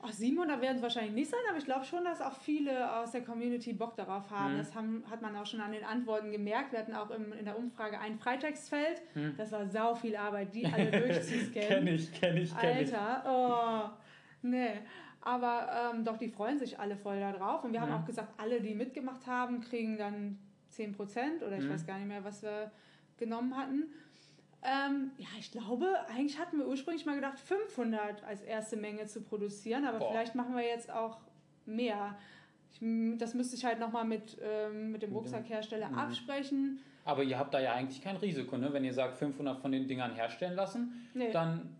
Ach, 0.00 0.12
700 0.12 0.60
werden 0.60 0.76
es 0.76 0.82
wahrscheinlich 0.82 1.12
nicht 1.12 1.30
sein, 1.30 1.40
aber 1.48 1.58
ich 1.58 1.64
glaube 1.64 1.84
schon, 1.84 2.04
dass 2.04 2.20
auch 2.20 2.34
viele 2.34 2.92
aus 3.00 3.10
der 3.10 3.24
Community 3.24 3.72
Bock 3.72 3.96
darauf 3.96 4.30
haben. 4.30 4.54
Mhm. 4.54 4.58
Das 4.58 4.74
haben, 4.74 5.02
hat 5.10 5.22
man 5.22 5.34
auch 5.34 5.46
schon 5.46 5.60
an 5.60 5.72
den 5.72 5.82
Antworten 5.82 6.30
gemerkt. 6.30 6.70
Wir 6.70 6.78
hatten 6.78 6.94
auch 6.94 7.10
im, 7.10 7.32
in 7.32 7.44
der 7.44 7.58
Umfrage 7.58 7.98
ein 7.98 8.16
Freitextfeld. 8.16 9.02
Mhm. 9.14 9.34
Das 9.36 9.50
war 9.50 9.66
sau 9.66 9.96
viel 9.96 10.14
Arbeit, 10.14 10.54
die 10.54 10.66
alle 10.66 10.90
durchzuscannen. 10.90 11.68
kenn 11.68 11.86
ich, 11.88 12.12
kenn 12.12 12.36
ich, 12.36 12.56
kenn 12.56 12.78
ich. 12.78 12.96
Alter, 12.96 13.24
oh, 13.26 13.90
nee. 14.42 14.80
Aber 15.20 15.92
ähm, 15.92 16.04
doch, 16.04 16.16
die 16.16 16.28
freuen 16.28 16.60
sich 16.60 16.78
alle 16.78 16.96
voll 16.96 17.18
darauf. 17.18 17.64
Und 17.64 17.72
wir 17.72 17.80
mhm. 17.80 17.86
haben 17.86 18.02
auch 18.02 18.06
gesagt, 18.06 18.32
alle, 18.40 18.60
die 18.60 18.74
mitgemacht 18.74 19.26
haben, 19.26 19.60
kriegen 19.60 19.98
dann 19.98 20.38
10% 20.72 21.44
oder 21.44 21.58
ich 21.58 21.64
mhm. 21.64 21.70
weiß 21.70 21.86
gar 21.86 21.98
nicht 21.98 22.08
mehr, 22.08 22.22
was 22.22 22.44
wir 22.44 22.70
genommen 23.16 23.56
hatten. 23.56 23.92
Ähm, 24.62 25.12
ja, 25.18 25.28
ich 25.38 25.52
glaube, 25.52 25.86
eigentlich 26.08 26.38
hatten 26.38 26.58
wir 26.58 26.66
ursprünglich 26.66 27.06
mal 27.06 27.14
gedacht, 27.14 27.38
500 27.38 28.24
als 28.24 28.42
erste 28.42 28.76
Menge 28.76 29.06
zu 29.06 29.22
produzieren, 29.22 29.84
aber 29.84 29.98
Boah. 29.98 30.10
vielleicht 30.10 30.34
machen 30.34 30.56
wir 30.56 30.64
jetzt 30.64 30.90
auch 30.90 31.18
mehr. 31.64 32.16
Ich, 32.72 32.80
das 33.18 33.34
müsste 33.34 33.56
ich 33.56 33.64
halt 33.64 33.78
nochmal 33.78 34.04
mit, 34.04 34.36
ähm, 34.42 34.92
mit 34.92 35.02
dem 35.02 35.12
Rucksackhersteller 35.12 35.88
mhm. 35.88 35.98
absprechen. 35.98 36.80
Aber 37.04 37.22
ihr 37.22 37.38
habt 37.38 37.54
da 37.54 37.60
ja 37.60 37.72
eigentlich 37.72 38.02
kein 38.02 38.16
Risiko, 38.16 38.58
ne? 38.58 38.72
Wenn 38.72 38.84
ihr 38.84 38.92
sagt, 38.92 39.16
500 39.16 39.58
von 39.60 39.72
den 39.72 39.86
Dingern 39.86 40.14
herstellen 40.14 40.54
lassen, 40.54 41.08
nee. 41.14 41.30
dann 41.30 41.76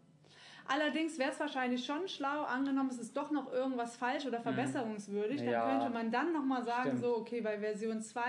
Allerdings 0.69 1.19
wäre 1.19 1.31
es 1.31 1.41
wahrscheinlich 1.41 1.85
schon 1.85 2.07
schlau, 2.09 2.43
angenommen, 2.43 2.91
es 2.91 2.99
ist 2.99 3.17
doch 3.17 3.31
noch 3.31 3.51
irgendwas 3.51 3.97
falsch 3.97 4.27
oder 4.27 4.41
mhm. 4.41 4.45
verbesserungswürdig, 4.45 5.39
dann 5.39 5.51
ja, 5.51 5.71
könnte 5.71 5.91
man 5.91 6.11
dann 6.13 6.33
nochmal 6.35 6.63
sagen, 6.63 6.91
stimmt. 6.91 7.01
so, 7.01 7.17
okay, 7.17 7.41
bei 7.41 7.59
Version 7.59 8.03
2 8.03 8.21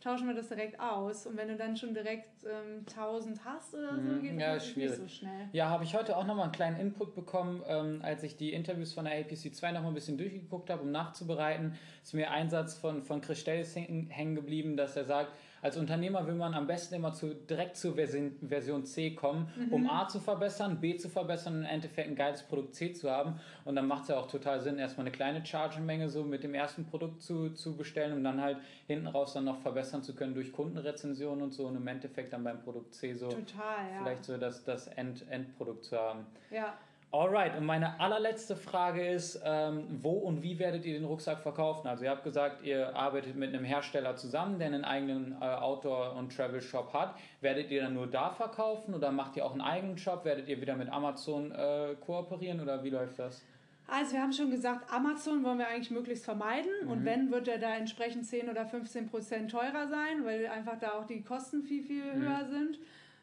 tauschen 0.00 0.28
wir 0.28 0.34
das 0.34 0.48
direkt 0.48 0.78
aus. 0.78 1.26
Und 1.26 1.38
wenn 1.38 1.48
du 1.48 1.56
dann 1.56 1.76
schon 1.78 1.94
direkt 1.94 2.28
ähm, 2.44 2.84
1000 2.88 3.42
hast 3.44 3.74
oder 3.74 3.96
so, 3.96 4.02
mhm. 4.02 4.22
geht 4.22 4.38
ja, 4.38 4.54
das 4.54 4.76
nicht 4.76 4.94
so 4.94 5.08
schnell. 5.08 5.48
Ja, 5.52 5.70
habe 5.70 5.84
ich 5.84 5.94
heute 5.94 6.16
auch 6.16 6.26
nochmal 6.26 6.44
einen 6.44 6.52
kleinen 6.52 6.78
Input 6.78 7.14
bekommen, 7.14 7.62
ähm, 7.66 8.00
als 8.02 8.22
ich 8.22 8.36
die 8.36 8.52
Interviews 8.52 8.92
von 8.92 9.06
der 9.06 9.18
APC 9.18 9.54
2 9.54 9.72
nochmal 9.72 9.92
ein 9.92 9.94
bisschen 9.94 10.18
durchgeguckt 10.18 10.68
habe, 10.68 10.82
um 10.82 10.90
nachzubereiten. 10.90 11.74
Ist 12.02 12.12
mir 12.12 12.30
ein 12.30 12.50
Satz 12.50 12.76
von, 12.76 13.02
von 13.02 13.22
Chris 13.22 13.40
Stelz 13.40 13.74
hängen 13.74 14.34
geblieben, 14.34 14.76
dass 14.76 14.94
er 14.94 15.06
sagt, 15.06 15.32
als 15.62 15.76
Unternehmer 15.76 16.26
will 16.26 16.34
man 16.34 16.54
am 16.54 16.66
besten 16.66 16.94
immer 16.94 17.12
zu, 17.12 17.34
direkt 17.34 17.76
zur 17.76 17.94
Version, 17.94 18.36
Version 18.46 18.84
C 18.84 19.14
kommen, 19.14 19.50
mhm. 19.56 19.72
um 19.72 19.90
A 19.90 20.08
zu 20.08 20.20
verbessern, 20.20 20.80
B 20.80 20.96
zu 20.96 21.08
verbessern 21.08 21.54
und 21.54 21.60
im 21.60 21.66
Endeffekt 21.66 22.08
ein 22.08 22.16
geiles 22.16 22.42
Produkt 22.42 22.74
C 22.74 22.92
zu 22.92 23.10
haben. 23.10 23.40
Und 23.64 23.76
dann 23.76 23.86
macht 23.86 24.02
es 24.02 24.08
ja 24.08 24.18
auch 24.18 24.28
total 24.28 24.60
Sinn, 24.60 24.78
erstmal 24.78 25.06
eine 25.06 25.14
kleine 25.14 25.44
Charge-Menge 25.44 26.08
so 26.08 26.24
mit 26.24 26.44
dem 26.44 26.54
ersten 26.54 26.86
Produkt 26.86 27.22
zu, 27.22 27.50
zu 27.50 27.76
bestellen, 27.76 28.12
um 28.12 28.22
dann 28.22 28.40
halt 28.40 28.58
hinten 28.86 29.06
raus 29.06 29.32
dann 29.34 29.44
noch 29.44 29.60
verbessern 29.60 30.02
zu 30.02 30.14
können 30.14 30.34
durch 30.34 30.52
Kundenrezensionen 30.52 31.42
und 31.42 31.52
so 31.52 31.66
und 31.66 31.76
im 31.76 31.86
Endeffekt 31.86 32.32
dann 32.32 32.44
beim 32.44 32.60
Produkt 32.62 32.94
C 32.94 33.14
so 33.14 33.28
total, 33.28 33.90
ja. 33.92 34.02
vielleicht 34.02 34.24
so 34.24 34.36
das, 34.36 34.64
das 34.64 34.86
End, 34.88 35.28
Endprodukt 35.30 35.84
zu 35.84 35.96
haben. 35.98 36.26
Ja. 36.50 36.74
Alright, 37.10 37.56
und 37.56 37.64
meine 37.64 37.98
allerletzte 38.00 38.54
Frage 38.54 39.06
ist, 39.06 39.40
ähm, 39.42 39.86
wo 40.02 40.10
und 40.10 40.42
wie 40.42 40.58
werdet 40.58 40.84
ihr 40.84 40.92
den 40.92 41.06
Rucksack 41.06 41.40
verkaufen? 41.40 41.88
Also 41.88 42.04
ihr 42.04 42.10
habt 42.10 42.22
gesagt, 42.22 42.62
ihr 42.62 42.94
arbeitet 42.94 43.34
mit 43.34 43.54
einem 43.54 43.64
Hersteller 43.64 44.16
zusammen, 44.16 44.58
der 44.58 44.66
einen 44.66 44.84
eigenen 44.84 45.32
äh, 45.40 45.44
Outdoor- 45.46 46.16
und 46.16 46.36
Travel-Shop 46.36 46.92
hat. 46.92 47.14
Werdet 47.40 47.70
ihr 47.70 47.80
dann 47.80 47.94
nur 47.94 48.08
da 48.08 48.30
verkaufen 48.30 48.94
oder 48.94 49.10
macht 49.10 49.38
ihr 49.38 49.46
auch 49.46 49.52
einen 49.52 49.62
eigenen 49.62 49.96
Shop? 49.96 50.26
Werdet 50.26 50.48
ihr 50.48 50.60
wieder 50.60 50.76
mit 50.76 50.90
Amazon 50.90 51.50
äh, 51.50 51.94
kooperieren 51.98 52.60
oder 52.60 52.84
wie 52.84 52.90
läuft 52.90 53.18
das? 53.18 53.42
Also 53.86 54.12
wir 54.12 54.20
haben 54.20 54.34
schon 54.34 54.50
gesagt, 54.50 54.92
Amazon 54.92 55.42
wollen 55.44 55.60
wir 55.60 55.68
eigentlich 55.68 55.90
möglichst 55.90 56.26
vermeiden 56.26 56.70
mhm. 56.84 56.90
und 56.90 57.04
wenn, 57.06 57.30
wird 57.30 57.48
er 57.48 57.56
da 57.56 57.74
entsprechend 57.74 58.26
10 58.26 58.50
oder 58.50 58.66
15 58.66 59.06
Prozent 59.06 59.50
teurer 59.50 59.88
sein, 59.88 60.26
weil 60.26 60.46
einfach 60.46 60.78
da 60.78 60.92
auch 60.92 61.06
die 61.06 61.22
Kosten 61.22 61.62
viel, 61.62 61.82
viel 61.82 62.04
mhm. 62.04 62.20
höher 62.20 62.44
sind. 62.50 62.78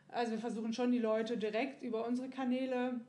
Also 0.10 0.32
wir 0.32 0.40
versuchen 0.40 0.74
schon 0.74 0.92
die 0.92 0.98
Leute 0.98 1.38
direkt 1.38 1.84
über 1.84 2.08
unsere 2.08 2.30
Kanäle 2.30 3.00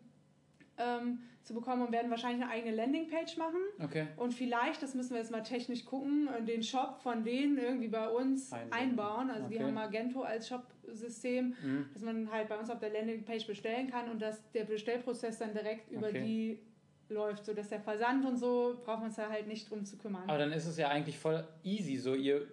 ähm, 0.79 1.19
zu 1.43 1.55
bekommen 1.55 1.87
und 1.87 1.93
werden 1.93 2.11
wahrscheinlich 2.11 2.43
eine 2.43 2.51
eigene 2.51 2.75
Landingpage 2.75 3.37
machen. 3.37 3.61
Okay. 3.83 4.09
Und 4.17 4.35
vielleicht, 4.35 4.83
das 4.83 4.95
müssen 4.95 5.11
wir 5.11 5.19
jetzt 5.19 5.31
mal 5.31 5.43
technisch 5.43 5.85
gucken, 5.85 6.29
äh, 6.29 6.43
den 6.45 6.63
Shop 6.63 6.99
von 7.03 7.25
denen 7.25 7.57
irgendwie 7.57 7.89
bei 7.89 8.09
uns 8.09 8.53
Einbinden. 8.53 8.79
einbauen. 8.79 9.31
Also 9.31 9.47
okay. 9.47 9.55
die 9.55 9.63
haben 9.63 9.75
Magento 9.75 10.23
als 10.23 10.49
Shop-System, 10.49 11.55
mhm. 11.63 11.87
dass 11.93 12.03
man 12.03 12.31
halt 12.33 12.49
bei 12.49 12.59
uns 12.59 12.69
auf 12.69 12.81
der 12.81 12.91
Landingpage 12.91 13.47
bestellen 13.47 13.89
kann 13.89 14.11
und 14.11 14.21
dass 14.21 14.51
der 14.53 14.65
Bestellprozess 14.65 15.39
dann 15.39 15.53
direkt 15.53 15.91
über 15.93 16.09
okay. 16.09 16.23
die 16.23 16.59
läuft, 17.09 17.45
sodass 17.45 17.69
der 17.69 17.81
Versand 17.81 18.27
und 18.27 18.37
so 18.37 18.81
braucht 18.85 18.99
man 18.99 19.07
uns 19.07 19.17
da 19.17 19.29
halt 19.29 19.47
nicht 19.47 19.71
drum 19.71 19.85
zu 19.85 19.97
kümmern. 19.97 20.25
Aber 20.27 20.39
dann 20.39 20.53
ist 20.53 20.67
es 20.67 20.77
ja 20.77 20.89
eigentlich 20.89 21.17
voll 21.17 21.47
easy, 21.63 21.97
so 21.97 22.15
ihr 22.15 22.49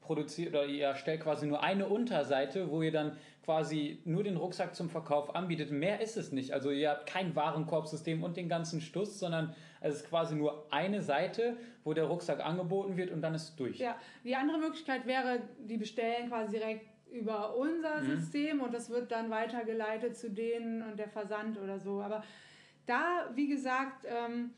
produziert 0.00 0.54
oder 0.54 0.64
ihr 0.64 0.86
erstellt 0.86 1.20
quasi 1.20 1.46
nur 1.46 1.62
eine 1.62 1.86
Unterseite, 1.86 2.70
wo 2.70 2.80
ihr 2.80 2.92
dann 2.92 3.18
quasi 3.48 3.98
nur 4.04 4.24
den 4.24 4.36
Rucksack 4.36 4.74
zum 4.74 4.90
Verkauf 4.90 5.34
anbietet. 5.34 5.70
Mehr 5.70 6.02
ist 6.02 6.18
es 6.18 6.32
nicht. 6.32 6.52
Also 6.52 6.70
ihr 6.70 6.90
habt 6.90 7.06
kein 7.06 7.34
Warenkorbsystem 7.34 8.22
und 8.22 8.36
den 8.36 8.46
ganzen 8.46 8.82
Stuss, 8.82 9.18
sondern 9.18 9.54
es 9.80 9.94
ist 9.94 10.10
quasi 10.10 10.34
nur 10.34 10.66
eine 10.70 11.00
Seite, 11.00 11.56
wo 11.82 11.94
der 11.94 12.04
Rucksack 12.04 12.44
angeboten 12.44 12.98
wird 12.98 13.10
und 13.10 13.22
dann 13.22 13.34
ist 13.34 13.44
es 13.44 13.56
durch. 13.56 13.78
Ja, 13.78 13.96
die 14.22 14.36
andere 14.36 14.58
Möglichkeit 14.58 15.06
wäre, 15.06 15.40
die 15.66 15.78
bestellen 15.78 16.28
quasi 16.28 16.58
direkt 16.58 16.84
über 17.10 17.56
unser 17.56 18.02
mhm. 18.02 18.16
System 18.16 18.60
und 18.60 18.74
das 18.74 18.90
wird 18.90 19.10
dann 19.12 19.30
weitergeleitet 19.30 20.14
zu 20.14 20.30
denen 20.30 20.82
und 20.82 20.98
der 20.98 21.08
Versand 21.08 21.58
oder 21.58 21.78
so. 21.78 22.02
Aber 22.02 22.22
da, 22.84 23.30
wie 23.34 23.48
gesagt, 23.48 24.04
ähm, 24.06 24.50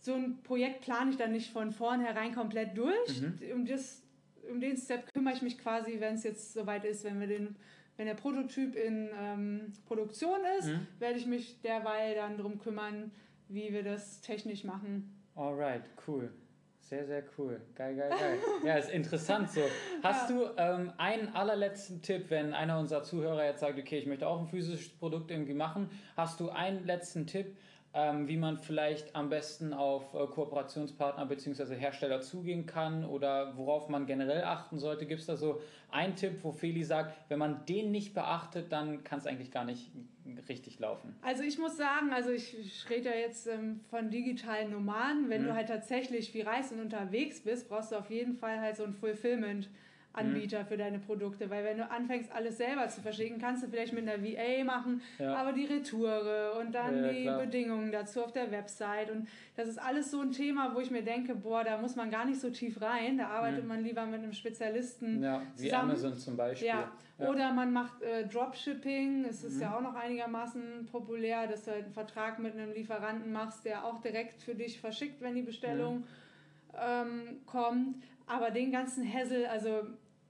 so 0.00 0.14
ein 0.14 0.42
Projekt 0.42 0.80
plane 0.80 1.12
ich 1.12 1.16
dann 1.16 1.30
nicht 1.30 1.52
von 1.52 1.70
vornherein 1.70 2.34
komplett 2.34 2.76
durch. 2.76 3.20
Mhm. 3.20 3.38
Um, 3.54 3.66
das, 3.66 4.02
um 4.50 4.60
den 4.60 4.76
Step 4.76 5.14
kümmere 5.14 5.34
ich 5.34 5.42
mich 5.42 5.58
quasi, 5.58 6.00
wenn 6.00 6.14
es 6.14 6.24
jetzt 6.24 6.54
soweit 6.54 6.84
ist, 6.84 7.04
wenn 7.04 7.20
wir 7.20 7.28
den 7.28 7.54
wenn 7.96 8.06
der 8.06 8.14
Prototyp 8.14 8.74
in 8.74 9.10
ähm, 9.20 9.72
Produktion 9.86 10.40
ist, 10.58 10.68
mhm. 10.68 10.86
werde 10.98 11.18
ich 11.18 11.26
mich 11.26 11.60
derweil 11.60 12.14
dann 12.14 12.36
darum 12.36 12.58
kümmern, 12.58 13.12
wie 13.48 13.72
wir 13.72 13.82
das 13.82 14.20
technisch 14.20 14.64
machen. 14.64 15.14
Alright, 15.34 15.82
cool. 16.06 16.30
Sehr, 16.80 17.06
sehr 17.06 17.22
cool. 17.38 17.60
Geil, 17.74 17.96
geil, 17.96 18.10
geil. 18.10 18.38
ja, 18.66 18.76
ist 18.76 18.90
interessant 18.90 19.50
so. 19.50 19.62
Hast 20.02 20.28
ja. 20.28 20.36
du 20.36 20.50
ähm, 20.58 20.92
einen 20.98 21.28
allerletzten 21.28 22.02
Tipp, 22.02 22.26
wenn 22.28 22.52
einer 22.52 22.78
unserer 22.78 23.02
Zuhörer 23.02 23.44
jetzt 23.44 23.60
sagt, 23.60 23.78
okay, 23.78 23.98
ich 23.98 24.06
möchte 24.06 24.26
auch 24.26 24.40
ein 24.40 24.48
physisches 24.48 24.90
Produkt 24.90 25.30
irgendwie 25.30 25.54
machen, 25.54 25.88
hast 26.16 26.40
du 26.40 26.50
einen 26.50 26.84
letzten 26.84 27.26
Tipp, 27.26 27.56
ähm, 27.94 28.26
wie 28.26 28.36
man 28.36 28.56
vielleicht 28.56 29.14
am 29.14 29.28
besten 29.28 29.72
auf 29.72 30.14
äh, 30.14 30.26
Kooperationspartner 30.26 31.26
bzw. 31.26 31.74
Hersteller 31.74 32.20
zugehen 32.22 32.64
kann 32.64 33.04
oder 33.04 33.56
worauf 33.56 33.88
man 33.88 34.06
generell 34.06 34.44
achten 34.44 34.78
sollte. 34.78 35.06
Gibt 35.06 35.20
es 35.20 35.26
da 35.26 35.36
so 35.36 35.60
einen 35.90 36.16
Tipp, 36.16 36.38
wo 36.42 36.52
Feli 36.52 36.84
sagt, 36.84 37.14
wenn 37.28 37.38
man 37.38 37.66
den 37.66 37.90
nicht 37.90 38.14
beachtet, 38.14 38.72
dann 38.72 39.04
kann 39.04 39.18
es 39.18 39.26
eigentlich 39.26 39.50
gar 39.50 39.64
nicht 39.64 39.90
richtig 40.48 40.78
laufen? 40.78 41.14
Also 41.22 41.42
ich 41.42 41.58
muss 41.58 41.76
sagen, 41.76 42.12
also 42.12 42.30
ich, 42.30 42.58
ich 42.58 42.88
rede 42.88 43.10
ja 43.10 43.14
jetzt 43.16 43.46
ähm, 43.46 43.80
von 43.90 44.10
digitalen 44.10 44.70
Nomaden. 44.70 45.28
Wenn 45.28 45.42
mhm. 45.42 45.46
du 45.48 45.54
halt 45.54 45.68
tatsächlich 45.68 46.32
wie 46.32 46.40
reist 46.40 46.72
und 46.72 46.80
unterwegs 46.80 47.40
bist, 47.40 47.68
brauchst 47.68 47.92
du 47.92 47.96
auf 47.96 48.10
jeden 48.10 48.34
Fall 48.34 48.60
halt 48.60 48.76
so 48.76 48.84
ein 48.84 48.94
Fulfillment. 48.94 49.68
Anbieter 50.14 50.60
mhm. 50.60 50.66
für 50.66 50.76
deine 50.76 50.98
Produkte, 50.98 51.48
weil 51.48 51.64
wenn 51.64 51.78
du 51.78 51.90
anfängst, 51.90 52.30
alles 52.32 52.58
selber 52.58 52.88
zu 52.88 53.00
verschicken, 53.00 53.38
kannst 53.38 53.62
du 53.62 53.68
vielleicht 53.68 53.92
mit 53.92 54.08
einer 54.08 54.22
VA 54.22 54.64
machen, 54.64 55.00
ja. 55.18 55.34
aber 55.34 55.52
die 55.52 55.64
Retoure 55.64 56.52
und 56.60 56.74
dann 56.74 57.04
ja, 57.04 57.12
die 57.12 57.22
klar. 57.22 57.40
Bedingungen 57.40 57.92
dazu 57.92 58.22
auf 58.22 58.32
der 58.32 58.50
Website 58.50 59.10
und 59.10 59.26
das 59.56 59.68
ist 59.68 59.78
alles 59.78 60.10
so 60.10 60.20
ein 60.20 60.32
Thema, 60.32 60.74
wo 60.74 60.80
ich 60.80 60.90
mir 60.90 61.02
denke, 61.02 61.34
boah, 61.34 61.64
da 61.64 61.78
muss 61.78 61.96
man 61.96 62.10
gar 62.10 62.24
nicht 62.24 62.40
so 62.40 62.50
tief 62.50 62.80
rein, 62.80 63.18
da 63.18 63.28
arbeitet 63.28 63.62
mhm. 63.62 63.68
man 63.68 63.84
lieber 63.84 64.04
mit 64.04 64.22
einem 64.22 64.32
Spezialisten 64.32 65.22
ja, 65.22 65.42
wie 65.56 65.64
zusammen. 65.64 65.90
Amazon 65.90 66.16
zum 66.16 66.36
Beispiel. 66.36 66.68
Ja. 66.68 66.92
Oder 67.18 67.52
man 67.52 67.72
macht 67.72 68.02
äh, 68.02 68.26
Dropshipping, 68.26 69.24
es 69.24 69.44
ist 69.44 69.56
mhm. 69.56 69.62
ja 69.62 69.76
auch 69.76 69.80
noch 69.80 69.94
einigermaßen 69.94 70.88
populär, 70.90 71.46
dass 71.46 71.64
du 71.64 71.70
halt 71.70 71.84
einen 71.84 71.92
Vertrag 71.92 72.38
mit 72.38 72.54
einem 72.54 72.72
Lieferanten 72.72 73.32
machst, 73.32 73.64
der 73.64 73.84
auch 73.84 74.00
direkt 74.00 74.42
für 74.42 74.54
dich 74.54 74.80
verschickt, 74.80 75.20
wenn 75.20 75.34
die 75.34 75.42
Bestellung 75.42 75.98
mhm. 75.98 76.04
ähm, 76.82 77.20
kommt. 77.46 77.96
Aber 78.26 78.50
den 78.50 78.72
ganzen 78.72 79.06
Hassel, 79.10 79.46
also 79.46 79.82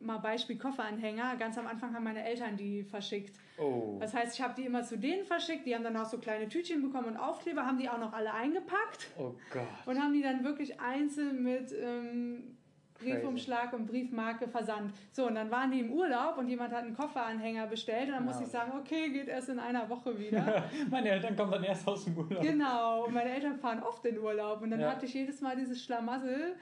mal 0.04 0.18
Beispiel 0.18 0.56
Kofferanhänger, 0.56 1.36
ganz 1.36 1.58
am 1.58 1.66
Anfang 1.66 1.94
haben 1.94 2.04
meine 2.04 2.24
Eltern 2.24 2.56
die 2.56 2.82
verschickt. 2.84 3.36
Oh. 3.58 3.96
Das 4.00 4.14
heißt, 4.14 4.34
ich 4.34 4.42
habe 4.42 4.54
die 4.54 4.66
immer 4.66 4.82
zu 4.82 4.98
denen 4.98 5.24
verschickt, 5.24 5.66
die 5.66 5.74
haben 5.74 5.84
dann 5.84 5.96
auch 5.96 6.06
so 6.06 6.18
kleine 6.18 6.48
Tütchen 6.48 6.82
bekommen 6.82 7.08
und 7.08 7.16
Aufkleber, 7.16 7.66
haben 7.66 7.78
die 7.78 7.88
auch 7.88 7.98
noch 7.98 8.12
alle 8.12 8.32
eingepackt. 8.32 9.08
Oh 9.18 9.34
Gott. 9.50 9.62
Und 9.86 10.00
haben 10.00 10.12
die 10.12 10.22
dann 10.22 10.44
wirklich 10.44 10.80
einzeln 10.80 11.42
mit 11.42 11.72
ähm, 11.72 12.56
Briefumschlag 13.02 13.72
und 13.72 13.86
Briefmarke 13.86 14.48
versandt. 14.48 14.94
So, 15.12 15.26
und 15.26 15.34
dann 15.34 15.50
waren 15.50 15.70
die 15.70 15.80
im 15.80 15.92
Urlaub 15.92 16.38
und 16.38 16.48
jemand 16.48 16.72
hat 16.72 16.84
einen 16.84 16.96
Kofferanhänger 16.96 17.66
bestellt 17.66 18.06
und 18.06 18.12
dann 18.12 18.24
ja. 18.24 18.26
musste 18.26 18.44
ich 18.44 18.50
sagen, 18.50 18.72
okay, 18.78 19.10
geht 19.10 19.28
erst 19.28 19.48
in 19.48 19.58
einer 19.58 19.88
Woche 19.88 20.18
wieder. 20.18 20.64
meine 20.90 21.10
Eltern 21.10 21.36
kommen 21.36 21.52
dann 21.52 21.64
erst 21.64 21.86
aus 21.86 22.04
dem 22.04 22.16
Urlaub. 22.16 22.42
Genau, 22.42 23.04
und 23.04 23.14
meine 23.14 23.30
Eltern 23.30 23.58
fahren 23.58 23.82
oft 23.82 24.04
in 24.06 24.18
Urlaub 24.18 24.62
und 24.62 24.70
dann 24.70 24.80
ja. 24.80 24.90
hatte 24.90 25.06
ich 25.06 25.14
jedes 25.14 25.40
Mal 25.40 25.56
dieses 25.56 25.82
Schlamassel 25.82 26.54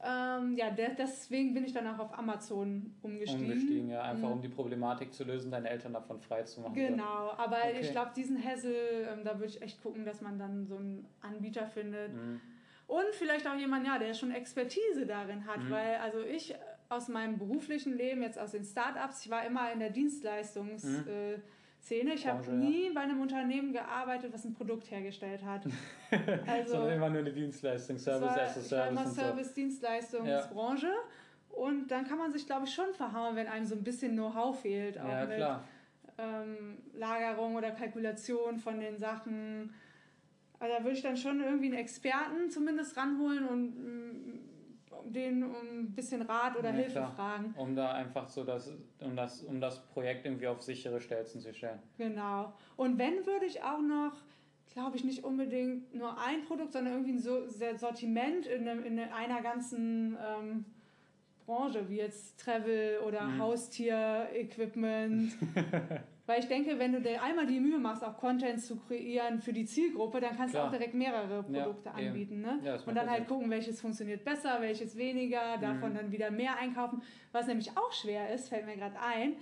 ähm, 0.00 0.54
ja, 0.56 0.70
de 0.70 0.94
deswegen 0.96 1.54
bin 1.54 1.64
ich 1.64 1.72
dann 1.72 1.86
auch 1.88 1.98
auf 1.98 2.16
Amazon 2.16 2.94
umgestiegen. 3.02 3.46
Umgestiegen, 3.46 3.90
ja, 3.90 4.02
einfach 4.02 4.28
mhm. 4.28 4.34
um 4.34 4.42
die 4.42 4.48
Problematik 4.48 5.12
zu 5.12 5.24
lösen, 5.24 5.50
deine 5.50 5.68
Eltern 5.68 5.92
davon 5.92 6.20
frei 6.20 6.44
zu 6.44 6.60
machen. 6.60 6.74
Genau, 6.74 7.32
aber 7.36 7.56
okay. 7.56 7.78
ich 7.80 7.90
glaube, 7.90 8.12
diesen 8.14 8.42
Hassel, 8.42 9.08
ähm, 9.12 9.24
da 9.24 9.34
würde 9.40 9.46
ich 9.46 9.60
echt 9.60 9.82
gucken, 9.82 10.04
dass 10.04 10.20
man 10.20 10.38
dann 10.38 10.66
so 10.66 10.76
einen 10.76 11.04
Anbieter 11.20 11.66
findet. 11.66 12.14
Mhm. 12.14 12.40
Und 12.86 13.06
vielleicht 13.12 13.46
auch 13.48 13.56
jemand, 13.56 13.86
ja, 13.86 13.98
der 13.98 14.14
schon 14.14 14.30
Expertise 14.30 15.04
darin 15.04 15.46
hat, 15.46 15.64
mhm. 15.64 15.70
weil 15.70 15.96
also 15.96 16.20
ich 16.20 16.54
aus 16.88 17.08
meinem 17.08 17.36
beruflichen 17.36 17.96
Leben, 17.96 18.22
jetzt 18.22 18.38
aus 18.38 18.52
den 18.52 18.64
Startups, 18.64 19.24
ich 19.24 19.30
war 19.30 19.44
immer 19.44 19.72
in 19.72 19.80
der 19.80 19.92
Dienstleistungs- 19.92 20.86
mhm. 20.86 21.08
äh, 21.08 21.38
Szene. 21.88 22.12
Ich 22.14 22.26
habe 22.26 22.52
nie 22.52 22.90
bei 22.90 23.00
einem 23.00 23.20
Unternehmen 23.20 23.72
gearbeitet, 23.72 24.32
was 24.32 24.44
ein 24.44 24.52
Produkt 24.52 24.90
hergestellt 24.90 25.42
hat. 25.44 25.62
Also, 26.46 26.72
Sondern 26.72 26.96
immer 26.96 27.10
nur 27.10 27.20
eine 27.20 27.32
Dienstleistung, 27.32 27.98
Service 27.98 28.30
as 28.30 28.38
a 28.38 28.60
Service. 28.60 28.66
Ich 28.66 28.72
war 28.72 28.88
immer 28.88 29.06
Service, 29.06 29.54
Dienstleistungsbranche. 29.54 30.86
Ja. 30.86 31.56
Und 31.56 31.90
dann 31.90 32.06
kann 32.06 32.18
man 32.18 32.32
sich, 32.32 32.46
glaube 32.46 32.66
ich, 32.66 32.74
schon 32.74 32.92
verhauen, 32.94 33.36
wenn 33.36 33.46
einem 33.46 33.66
so 33.66 33.74
ein 33.74 33.84
bisschen 33.84 34.12
Know-how 34.12 34.58
fehlt. 34.58 34.98
Auch 34.98 35.08
ja, 35.08 35.26
mit. 35.26 35.38
Ähm, 36.18 36.78
Lagerung 36.94 37.56
oder 37.56 37.70
Kalkulation 37.72 38.58
von 38.58 38.80
den 38.80 38.98
Sachen. 38.98 39.74
Also 40.58 40.74
da 40.74 40.82
würde 40.82 40.96
ich 40.96 41.02
dann 41.02 41.16
schon 41.16 41.40
irgendwie 41.40 41.66
einen 41.66 41.78
Experten 41.78 42.50
zumindest 42.50 42.96
ranholen 42.96 43.46
und 43.46 44.37
den 45.04 45.42
um 45.44 45.54
ein 45.54 45.92
bisschen 45.94 46.22
Rat 46.22 46.56
oder 46.56 46.70
ja, 46.70 46.76
Hilfe 46.76 46.92
klar. 46.92 47.12
fragen. 47.12 47.54
Um 47.56 47.74
da 47.74 47.92
einfach 47.92 48.28
so 48.28 48.44
das, 48.44 48.72
um 49.00 49.16
das, 49.16 49.42
um 49.42 49.60
das 49.60 49.80
Projekt 49.86 50.26
irgendwie 50.26 50.46
auf 50.46 50.62
sichere 50.62 51.00
Stelzen 51.00 51.40
zu 51.40 51.52
stellen. 51.54 51.80
Genau. 51.96 52.52
Und 52.76 52.98
wenn 52.98 53.26
würde 53.26 53.46
ich 53.46 53.62
auch 53.62 53.80
noch, 53.80 54.12
glaube 54.72 54.96
ich, 54.96 55.04
nicht 55.04 55.24
unbedingt 55.24 55.94
nur 55.94 56.20
ein 56.20 56.44
Produkt, 56.44 56.72
sondern 56.72 56.94
irgendwie 56.94 57.12
ein 57.12 57.18
so 57.18 57.48
Sortiment 57.76 58.46
in, 58.46 58.68
einem, 58.68 58.84
in 58.84 58.98
einer 58.98 59.42
ganzen 59.42 60.16
ähm, 60.20 60.64
Branche, 61.46 61.88
wie 61.88 61.96
jetzt 61.96 62.38
Travel 62.40 62.98
oder 63.06 63.24
mhm. 63.24 63.40
Haustier-Equipment. 63.40 65.32
Weil 66.28 66.40
ich 66.40 66.46
denke, 66.46 66.78
wenn 66.78 66.92
du 66.92 67.00
dir 67.00 67.22
einmal 67.22 67.46
die 67.46 67.58
Mühe 67.58 67.78
machst, 67.78 68.04
auch 68.04 68.18
Content 68.18 68.60
zu 68.60 68.76
kreieren 68.76 69.40
für 69.40 69.54
die 69.54 69.64
Zielgruppe, 69.64 70.20
dann 70.20 70.36
kannst 70.36 70.52
Klar. 70.52 70.64
du 70.64 70.68
auch 70.68 70.72
direkt 70.78 70.92
mehrere 70.92 71.42
Produkte 71.42 71.88
ja, 71.88 71.92
anbieten. 71.92 72.42
Ne? 72.42 72.60
Ja, 72.62 72.76
und 72.84 72.94
dann 72.94 73.08
halt 73.08 73.26
gucken, 73.26 73.48
welches 73.48 73.80
funktioniert 73.80 74.26
besser, 74.26 74.58
welches 74.60 74.94
weniger, 74.98 75.56
davon 75.56 75.92
mhm. 75.92 75.96
dann 75.96 76.12
wieder 76.12 76.30
mehr 76.30 76.58
einkaufen. 76.58 77.00
Was 77.32 77.46
nämlich 77.46 77.70
auch 77.78 77.90
schwer 77.94 78.30
ist, 78.34 78.50
fällt 78.50 78.66
mir 78.66 78.76
gerade 78.76 79.00
ein. 79.00 79.36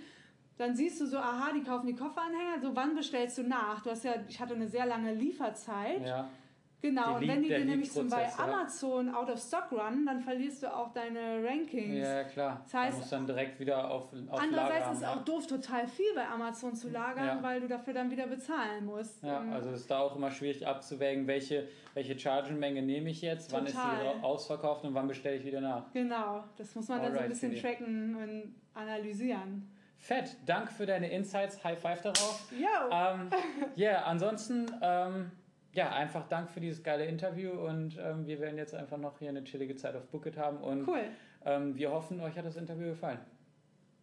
Dann 0.57 0.77
siehst 0.77 1.01
du 1.01 1.07
so, 1.07 1.17
aha, 1.17 1.51
die 1.53 1.61
kaufen 1.61 1.87
die 1.87 1.93
Kofferanhänger, 1.93 2.61
so 2.61 2.73
wann 2.73 2.95
bestellst 2.95 3.37
du 3.37 3.43
nach? 3.43 3.81
Du 3.83 3.89
hast 3.89 4.05
ja, 4.05 4.13
ich 4.29 4.39
hatte 4.39 4.55
eine 4.55 4.69
sehr 4.69 4.85
lange 4.85 5.13
Lieferzeit. 5.13 6.07
Ja. 6.07 6.29
Genau, 6.79 7.15
und 7.15 7.27
wenn 7.27 7.41
die 7.41 7.49
dir 7.49 7.65
nämlich 7.65 7.91
zum 7.91 8.07
bei 8.07 8.31
Amazon 8.37 9.09
out 9.09 9.29
of 9.31 9.39
stock 9.39 9.71
run, 9.71 10.05
dann 10.05 10.21
verlierst 10.21 10.61
du 10.61 10.73
auch 10.73 10.93
deine 10.93 11.43
Rankings. 11.43 11.97
Ja, 11.97 12.23
klar. 12.23 12.61
Das 12.63 12.73
heißt, 12.73 12.93
du 12.93 12.99
musst 12.99 13.11
dann 13.11 13.25
direkt 13.25 13.59
wieder 13.59 13.89
auf, 13.89 14.13
auf 14.29 14.39
Andererseits 14.39 14.79
Lager 14.79 14.91
ist 14.91 14.97
es 14.99 15.03
auch 15.03 15.25
doof, 15.25 15.47
total 15.47 15.87
viel 15.87 16.13
bei 16.13 16.27
Amazon 16.27 16.75
zu 16.75 16.89
lagern, 16.89 17.25
ja. 17.25 17.43
weil 17.43 17.61
du 17.61 17.67
dafür 17.67 17.93
dann 17.93 18.11
wieder 18.11 18.27
bezahlen 18.27 18.85
musst. 18.85 19.23
Ja, 19.23 19.41
ähm, 19.41 19.53
also 19.53 19.71
es 19.71 19.81
ist 19.81 19.91
da 19.91 19.99
auch 19.99 20.15
immer 20.15 20.29
schwierig 20.29 20.67
abzuwägen, 20.67 21.25
welche, 21.25 21.67
welche 21.95 22.17
Chargenmenge 22.17 22.83
nehme 22.83 23.09
ich 23.09 23.23
jetzt, 23.23 23.49
total. 23.49 23.61
wann 23.61 23.67
ist 23.67 24.19
die 24.19 24.23
ausverkauft 24.23 24.85
und 24.85 24.93
wann 24.93 25.07
bestelle 25.07 25.37
ich 25.37 25.45
wieder 25.45 25.61
nach. 25.61 25.91
Genau, 25.93 26.43
das 26.57 26.75
muss 26.75 26.87
man 26.89 26.99
Alright, 26.99 27.15
dann 27.15 27.33
so 27.33 27.47
ein 27.47 27.51
bisschen 27.51 27.55
tracken 27.59 28.15
und 28.15 28.55
analysieren. 28.75 29.67
Fett, 29.97 30.37
danke 30.45 30.71
für 30.71 30.85
deine 30.85 31.09
Insights, 31.09 31.63
High 31.63 31.79
Five 31.79 32.01
darauf. 32.03 32.51
Ja. 32.55 33.15
Ähm, 33.15 33.29
yeah, 33.75 34.03
ansonsten... 34.03 34.67
Ähm, 34.79 35.31
ja, 35.77 35.91
einfach 35.91 36.27
Dank 36.27 36.49
für 36.49 36.59
dieses 36.59 36.81
geile 36.81 37.05
Interview 37.05 37.51
und 37.51 37.99
ähm, 37.99 38.25
wir 38.25 38.39
werden 38.39 38.57
jetzt 38.57 38.73
einfach 38.73 38.97
noch 38.97 39.19
hier 39.19 39.29
eine 39.29 39.43
chillige 39.43 39.75
Zeit 39.75 39.95
auf 39.95 40.07
Booket 40.07 40.35
haben 40.35 40.57
und 40.57 40.87
cool. 40.87 41.03
ähm, 41.45 41.75
wir 41.75 41.91
hoffen, 41.91 42.19
euch 42.19 42.35
hat 42.35 42.45
das 42.45 42.55
Interview 42.55 42.89
gefallen. 42.89 43.19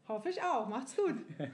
Hoffe 0.07 0.29
ich 0.29 0.41
auch. 0.41 0.69
Macht's 0.69 0.95
gut. 0.95 1.17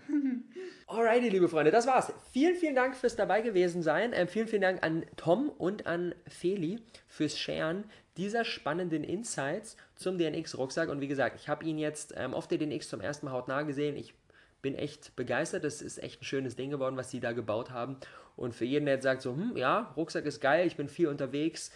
Alrighty, 0.89 1.31
liebe 1.31 1.49
Freunde, 1.49 1.71
das 1.71 1.87
war's. 1.87 2.13
Vielen, 2.33 2.55
vielen 2.55 2.75
Dank 2.75 2.97
fürs 2.97 3.17
dabei 3.17 3.41
gewesen 3.41 3.83
sein. 3.83 4.11
Ähm, 4.13 4.29
vielen, 4.29 4.47
vielen 4.47 4.61
Dank 4.61 4.85
an 4.85 5.07
Tom 5.17 5.49
und 5.49 5.87
an 5.87 6.15
Feli 6.27 6.81
fürs 7.07 7.39
Sharen 7.39 7.85
dieser 8.19 8.45
spannenden 8.45 9.05
Insights 9.05 9.79
zum 9.95 10.19
DNX-Rucksack. 10.19 10.91
Und 10.91 11.01
wie 11.01 11.09
gesagt, 11.09 11.37
ich 11.41 11.49
habe 11.49 11.65
ihn 11.65 11.79
jetzt 11.79 12.13
ähm, 12.17 12.35
auf 12.35 12.47
der 12.47 12.59
DNX 12.59 12.91
zum 12.91 13.01
ersten 13.01 13.25
Mal 13.25 13.33
hautnah 13.33 13.63
gesehen. 13.63 13.97
Ich 13.97 14.15
bin 14.63 14.75
echt 14.75 15.15
begeistert. 15.17 15.65
Das 15.65 15.83
ist 15.83 16.03
echt 16.03 16.23
ein 16.23 16.25
schönes 16.25 16.57
Ding 16.57 16.71
geworden, 16.71 16.97
was 16.97 17.11
sie 17.11 17.21
da 17.21 17.33
gebaut 17.33 17.71
haben. 17.71 17.97
Und 18.37 18.55
für 18.55 18.65
jeden, 18.65 18.87
der 18.87 18.95
jetzt 18.95 19.05
sagt, 19.05 19.23
so, 19.23 19.35
hm, 19.35 19.57
ja, 19.57 19.93
Rucksack 19.97 20.25
ist 20.25 20.41
geil, 20.41 20.67
ich 20.67 20.77
bin 20.77 20.89
viel 20.89 21.09
unterwegs, 21.09 21.71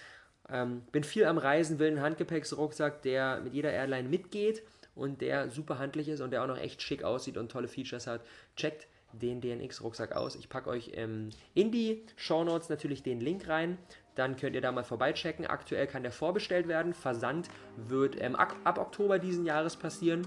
ähm, 0.49 0.83
bin 0.93 1.05
viel 1.05 1.25
am 1.27 1.39
Reisen, 1.39 1.79
will 1.79 1.89
einen 1.89 2.01
Handgepäcksrucksack, 2.01 3.03
der 3.03 3.41
mit 3.41 3.55
jeder 3.55 3.73
Airline 3.73 4.09
mitgeht 4.09 4.63
und 4.95 5.21
der 5.21 5.51
super 5.51 5.79
handlich 5.79 6.09
ist 6.09 6.21
und 6.21 6.31
der 6.31 6.43
auch 6.43 6.47
noch 6.47 6.59
echt 6.59 6.83
schick 6.83 7.03
aussieht 7.03 7.37
und 7.37 7.51
tolle 7.51 7.69
Features 7.69 8.07
hat. 8.07 8.23
Checkt 8.57 8.87
den 9.13 9.41
DNX-Rucksack 9.41 10.13
aus. 10.13 10.37
Ich 10.37 10.49
packe 10.49 10.71
euch 10.71 10.93
ähm, 10.95 11.31
in 11.55 11.71
die 11.71 12.05
Show 12.17 12.45
Notes 12.45 12.69
natürlich 12.69 13.03
den 13.03 13.21
Link 13.21 13.49
rein 13.49 13.79
dann 14.15 14.37
könnt 14.37 14.55
ihr 14.55 14.61
da 14.61 14.73
mal 14.73 14.85
vorbeichecken. 14.85 15.47
Aktuell 15.47 15.87
kann 15.87 16.03
der 16.03 16.13
vorbestellt 16.13 16.69
werden. 16.69 16.95
Versand 16.95 17.49
wird 17.77 18.21
ähm, 18.21 18.37
ab, 18.37 18.55
ab, 18.65 18.79
Oktober 18.79 19.19
diesen 19.19 19.45
Jahres 19.45 19.77
passieren. 19.77 20.27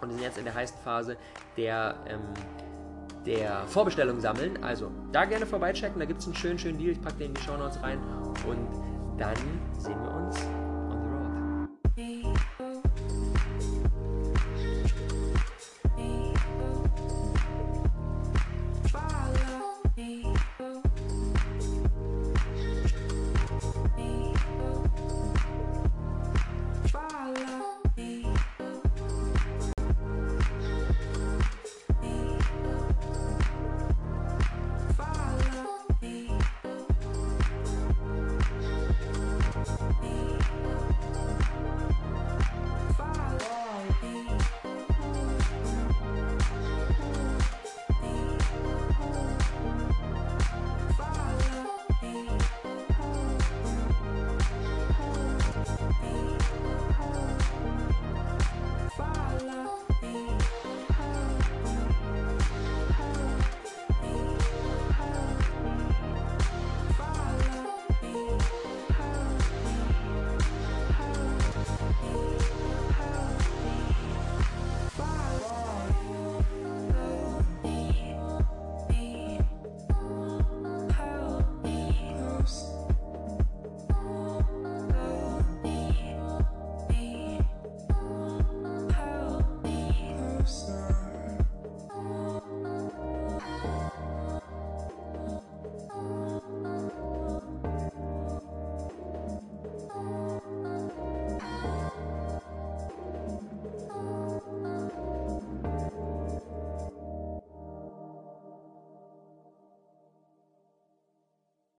Und 0.00 0.10
sind 0.10 0.22
jetzt 0.22 0.38
in 0.38 0.44
der 0.44 0.54
heißen 0.54 0.78
Phase 0.82 1.16
der, 1.56 1.94
ähm, 2.06 2.20
der 3.26 3.66
Vorbestellung 3.66 4.20
sammeln. 4.20 4.62
Also 4.62 4.90
da 5.12 5.24
gerne 5.24 5.46
vorbeichecken. 5.46 5.98
Da 5.98 6.06
gibt 6.06 6.20
es 6.20 6.26
einen 6.26 6.36
schönen, 6.36 6.58
schönen 6.58 6.78
Deal. 6.78 6.92
Ich 6.92 7.02
packe 7.02 7.16
den 7.16 7.28
in 7.28 7.34
die 7.34 7.42
Show 7.42 7.56
Notes 7.56 7.82
rein. 7.82 7.98
Und 8.46 8.68
dann 9.18 9.36
sehen 9.78 10.00
wir 10.02 10.14
uns 10.14 10.46